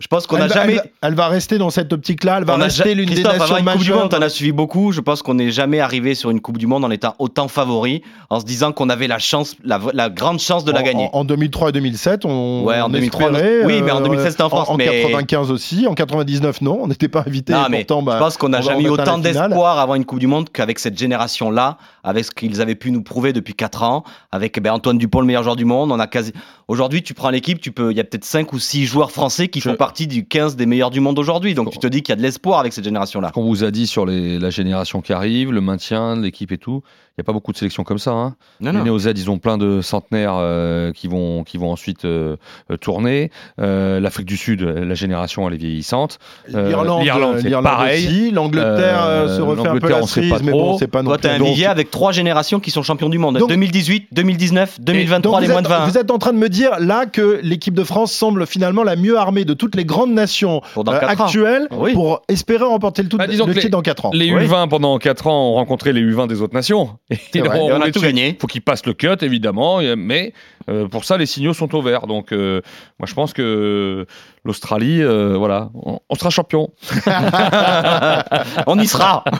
Je 0.00 0.08
pense 0.08 0.26
qu'on 0.26 0.38
n'a 0.38 0.48
jamais. 0.48 0.72
Elle, 0.72 0.78
va- 0.78 0.84
elle 1.02 1.14
va 1.14 1.28
rester 1.28 1.56
dans 1.56 1.70
cette 1.70 1.92
optique-là. 1.92 2.38
Elle 2.38 2.44
va 2.44 2.56
on 2.56 2.58
rester 2.58 2.96
l'une 2.96 3.08
des 3.08 3.22
nations 3.22 3.56
une 3.58 3.64
Coupe 3.64 3.80
du. 3.80 3.92
Monde, 3.92 4.10
t'en 4.10 4.22
as 4.22 4.28
suivi 4.28 4.50
beaucoup. 4.50 4.90
Je 4.90 5.00
pense 5.00 5.22
qu'on 5.22 5.34
n'est 5.34 5.52
jamais 5.52 5.78
arrivé 5.78 6.16
sur 6.16 6.30
une 6.30 6.40
Coupe 6.40 6.58
du 6.58 6.66
Monde 6.66 6.84
en 6.84 6.90
étant 6.90 7.14
autant 7.20 7.46
favori, 7.46 8.02
en 8.28 8.40
se 8.40 8.44
disant 8.44 8.72
qu'on 8.72 8.88
avait 8.88 9.06
la 9.06 9.20
chance, 9.20 9.54
la, 9.62 9.78
la 9.92 10.10
grande 10.10 10.40
chance 10.40 10.64
de 10.64 10.72
la 10.72 10.80
En- 10.80 10.82
gagner. 10.82 11.08
En, 11.12 11.20
en 11.20 11.24
2003 11.24 11.68
et 11.68 11.72
2007, 11.72 12.24
on, 12.24 12.64
Ouais, 12.64 12.80
en 12.80 12.86
on 12.86 12.88
2003, 12.88 13.30
espérait, 13.30 13.64
oui, 13.66 13.82
mais 13.82 13.92
en 13.92 14.00
2016, 14.00 14.32
c'était 14.32 14.42
en 14.42 14.48
France, 14.48 14.68
En, 14.68 14.76
mais- 14.76 14.86
95 15.02 15.52
aussi, 15.52 15.86
en 15.86 15.94
99 15.94 16.60
non, 16.60 16.80
on 16.82 16.88
n'était 16.88 17.06
pas 17.08 17.22
invité. 17.24 17.52
Non, 17.52 17.66
mais 17.70 17.84
pourtant, 17.84 18.02
bah, 18.02 18.14
je 18.14 18.18
pense 18.18 18.36
qu'on 18.36 18.48
n'a 18.48 18.62
jamais 18.62 18.82
eu 18.82 18.88
autant 18.88 19.18
d'espoir 19.18 19.78
avant 19.78 19.94
une 19.94 20.04
Coupe 20.04 20.18
du 20.18 20.26
Monde 20.26 20.50
qu'avec 20.50 20.80
cette 20.80 20.98
génération-là, 20.98 21.78
avec 22.02 22.24
ce 22.24 22.32
qu'ils 22.32 22.60
avaient 22.60 22.74
pu 22.74 22.90
nous 22.90 23.02
prouver 23.04 23.32
depuis 23.32 23.54
4 23.54 23.84
ans, 23.84 24.02
avec 24.32 24.60
ben, 24.60 24.72
Antoine 24.72 24.98
Dupont, 24.98 25.20
le 25.20 25.26
meilleur 25.28 25.44
joueur 25.44 25.54
du 25.54 25.64
monde. 25.64 25.92
On 25.92 26.00
a 26.00 26.08
quasi. 26.08 26.32
Aujourd'hui, 26.68 27.02
tu 27.02 27.12
prends 27.14 27.30
l'équipe, 27.30 27.60
tu 27.60 27.72
peux. 27.72 27.90
Il 27.90 27.96
y 27.96 28.00
a 28.00 28.04
peut-être 28.04 28.24
5 28.24 28.52
ou 28.52 28.58
6 28.58 28.86
joueurs 28.86 29.10
français 29.10 29.48
qui 29.48 29.60
Je- 29.60 29.68
font 29.68 29.76
partie 29.76 30.06
du 30.06 30.26
15 30.26 30.56
des 30.56 30.66
meilleurs 30.66 30.90
du 30.90 31.00
monde 31.00 31.18
aujourd'hui. 31.18 31.54
Donc 31.54 31.70
tu 31.70 31.78
te 31.78 31.86
dis 31.86 32.02
qu'il 32.02 32.12
y 32.12 32.14
a 32.14 32.16
de 32.16 32.22
l'espoir 32.22 32.58
avec 32.60 32.72
cette 32.72 32.84
génération-là. 32.84 33.28
Ce 33.28 33.32
qu'on 33.32 33.44
vous 33.44 33.64
a 33.64 33.70
dit 33.70 33.86
sur 33.86 34.06
les- 34.06 34.38
la 34.38 34.50
génération 34.50 35.00
qui 35.02 35.12
arrive, 35.12 35.52
le 35.52 35.60
maintien 35.60 36.16
de 36.16 36.22
l'équipe 36.22 36.52
et 36.52 36.58
tout, 36.58 36.82
il 37.16 37.20
n'y 37.20 37.22
a 37.22 37.24
pas 37.24 37.32
beaucoup 37.32 37.52
de 37.52 37.56
sélections 37.58 37.84
comme 37.84 37.98
ça. 37.98 38.12
Hein. 38.12 38.34
Non, 38.60 38.72
Les 38.72 38.78
non. 38.78 38.84
Néo-Z, 38.84 39.12
ils 39.14 39.30
ont 39.30 39.38
plein 39.38 39.58
de 39.58 39.82
centenaires 39.82 40.34
euh, 40.36 40.90
qui, 40.92 41.06
vont, 41.06 41.44
qui 41.44 41.58
vont 41.58 41.70
ensuite 41.70 42.04
euh, 42.06 42.36
euh, 42.70 42.76
tourner. 42.76 43.30
Euh, 43.60 44.00
L'Afrique 44.00 44.26
du 44.26 44.36
Sud, 44.36 44.62
la 44.62 44.94
génération, 44.94 45.46
elle 45.46 45.54
est 45.54 45.58
vieillissante. 45.58 46.18
Euh, 46.54 46.68
L'Irlande, 46.68 47.38
c'est 47.40 47.50
pareil. 47.62 48.30
L'Angleterre 48.30 49.28
se 49.28 49.40
refait 49.42 49.68
un 49.68 49.78
peu 49.78 49.88
la 49.90 50.02
cerise, 50.02 50.30
pas 50.30 50.38
mais 50.42 50.52
bon, 50.52 50.78
c'est 50.78 50.86
pas 50.88 51.02
non 51.02 51.10
Toi, 51.10 51.18
plus. 51.18 51.28
t'as 51.28 51.34
un 51.34 51.42
vivier 51.42 51.66
avec 51.66 51.90
trois 51.90 52.12
générations 52.12 52.58
qui 52.58 52.70
sont 52.70 52.82
champions 52.82 53.08
du 53.10 53.18
monde. 53.18 53.38
Donc- 53.38 53.48
2018, 53.50 54.08
2019, 54.12 54.80
2023, 54.80 55.40
donc 55.40 55.46
les 55.46 55.52
moins 55.52 55.62
de 55.62 55.68
20. 55.68 55.86
Vous 55.86 55.98
êtes 55.98 56.10
en 56.10 56.18
train 56.18 56.32
de 56.32 56.38
me 56.38 56.48
dire 56.54 56.78
là 56.80 57.06
que 57.06 57.40
l'équipe 57.42 57.74
de 57.74 57.84
France 57.84 58.12
semble 58.12 58.46
finalement 58.46 58.82
la 58.82 58.96
mieux 58.96 59.18
armée 59.18 59.44
de 59.44 59.54
toutes 59.54 59.74
les 59.74 59.84
grandes 59.84 60.12
nations 60.12 60.62
euh, 60.76 60.82
actuelles 60.86 61.68
Oui. 61.72 61.92
pour 61.92 62.22
espérer 62.28 62.64
remporter 62.64 63.02
le, 63.02 63.08
tout, 63.08 63.18
Bah, 63.18 63.26
disons 63.26 63.46
le 63.46 63.54
titre 63.54 63.70
dans 63.70 63.82
4 63.82 64.06
ans. 64.06 64.10
Les 64.14 64.32
Oui. 64.32 64.46
U20 64.46 64.68
pendant 64.68 64.96
4 64.98 65.26
ans 65.26 65.50
ont 65.50 65.54
rencontré 65.54 65.92
les 65.92 66.00
U20 66.02 66.28
des 66.28 66.40
autres 66.42 66.54
nations. 66.54 66.96
Et 67.10 67.42
on 67.42 67.80
a 67.80 67.90
tout 67.90 68.00
gagné. 68.00 68.36
faut 68.40 68.46
qu'ils 68.46 68.62
passent 68.62 68.86
le 68.86 68.94
cut, 68.94 69.08
évidemment, 69.22 69.80
mais 69.96 70.32
euh, 70.68 70.88
pour 70.88 71.04
ça, 71.04 71.16
les 71.16 71.26
signaux 71.26 71.54
sont 71.54 71.74
au 71.74 71.82
vert. 71.82 72.06
Donc, 72.06 72.32
euh, 72.32 72.60
moi, 72.98 73.06
je 73.06 73.14
pense 73.14 73.32
que 73.32 74.06
l'Australie, 74.44 75.02
euh, 75.02 75.36
voilà, 75.36 75.70
on, 75.74 75.98
on 76.08 76.14
sera 76.14 76.30
champion. 76.30 76.70
On 78.66 78.78
y 78.78 78.86
sera. 78.86 79.24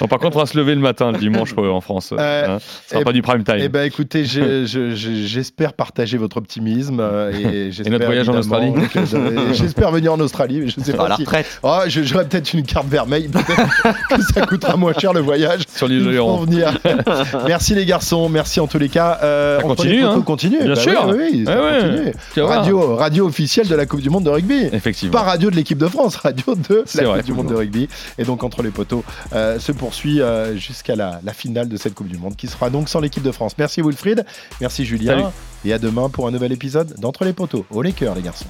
Bon, 0.00 0.06
par 0.08 0.18
contre, 0.18 0.36
on 0.36 0.40
va 0.40 0.46
se 0.46 0.56
lever 0.58 0.74
le 0.74 0.80
matin, 0.80 1.12
le 1.12 1.18
dimanche, 1.18 1.54
en 1.56 1.80
France. 1.80 2.12
Hein. 2.12 2.58
Ce 2.84 2.90
sera 2.90 3.00
et- 3.00 3.04
pas 3.04 3.12
du 3.12 3.22
prime 3.22 3.44
time. 3.44 3.58
Eh 3.60 3.68
ben, 3.68 3.84
écoutez, 3.84 4.24
j'espère 4.24 5.72
partager 5.72 6.18
votre 6.18 6.36
optimisme 6.36 7.00
et, 7.32 7.70
notre 7.88 8.06
voyage 8.06 8.28
en 8.28 8.36
Australie 8.36 8.72
J'espère 9.52 9.90
venir 9.92 10.12
en 10.12 10.20
Australie, 10.20 10.60
mais 10.60 10.68
je 10.68 10.80
ne 10.80 10.84
sais 10.84 10.94
À 10.94 10.96
pas 10.96 11.08
la 11.10 11.16
si. 11.16 11.22
retraite. 11.22 11.60
Oh, 11.62 11.78
j'aurais 11.86 12.26
peut-être 12.26 12.52
une 12.54 12.64
carte 12.64 12.88
vermeille, 12.88 13.28
peut-être 13.28 14.08
que 14.08 14.22
ça 14.34 14.46
coûtera 14.46 14.76
moins 14.76 14.92
cher 14.94 15.12
le 15.12 15.20
voyage. 15.20 15.62
Sur 15.68 15.88
l'île 15.88 16.04
de 16.04 16.10
Léron. 16.10 16.44
merci 17.46 17.74
les 17.74 17.86
garçons, 17.86 18.28
merci 18.28 18.60
en 18.60 18.66
tous 18.66 18.78
les 18.78 18.88
cas. 18.88 19.18
Entre 19.58 19.66
continue, 19.66 20.00
les 20.00 20.06
hein. 20.20 20.22
continue. 20.22 20.58
Bien 20.58 20.68
Bah 20.74 20.76
sûr. 20.76 21.06
Oui, 21.08 21.14
oui, 21.32 21.44
ouais. 21.46 22.12
voir. 22.36 22.48
Radio, 22.48 22.96
radio 22.96 23.26
officielle 23.26 23.68
de 23.68 23.74
la 23.74 23.86
Coupe 23.86 24.00
du 24.00 24.10
Monde 24.10 24.24
de 24.24 24.30
rugby. 24.30 24.68
Effectivement. 24.72 25.12
Pas 25.12 25.22
radio 25.22 25.50
de 25.50 25.56
l'équipe 25.56 25.78
de 25.78 25.88
France, 25.88 26.16
radio 26.16 26.54
de 26.54 26.84
la 26.94 27.04
vrai, 27.04 27.16
Coupe 27.18 27.26
du 27.26 27.32
Monde 27.32 27.48
de 27.48 27.54
rugby. 27.54 27.88
Et 28.18 28.24
donc 28.24 28.42
entre 28.44 28.62
les 28.62 28.70
poteaux 28.70 29.04
euh, 29.32 29.58
se 29.58 29.72
poursuit 29.72 30.20
euh, 30.20 30.56
jusqu'à 30.56 30.96
la, 30.96 31.20
la 31.24 31.32
finale 31.32 31.68
de 31.68 31.76
cette 31.76 31.94
Coupe 31.94 32.08
du 32.08 32.18
Monde 32.18 32.36
qui 32.36 32.46
sera 32.48 32.70
donc 32.70 32.88
sans 32.88 33.00
l'équipe 33.00 33.22
de 33.22 33.32
France. 33.32 33.52
Merci 33.58 33.82
Wilfried, 33.82 34.24
merci 34.60 34.84
Julien. 34.84 35.12
Salut. 35.16 35.24
Et 35.64 35.72
à 35.72 35.78
demain 35.78 36.08
pour 36.10 36.26
un 36.26 36.30
nouvel 36.30 36.52
épisode 36.52 36.94
d'Entre 36.98 37.24
les 37.24 37.32
poteaux. 37.32 37.64
Au 37.70 37.80
les 37.82 37.92
cœurs 37.92 38.14
les 38.14 38.22
garçons. 38.22 38.46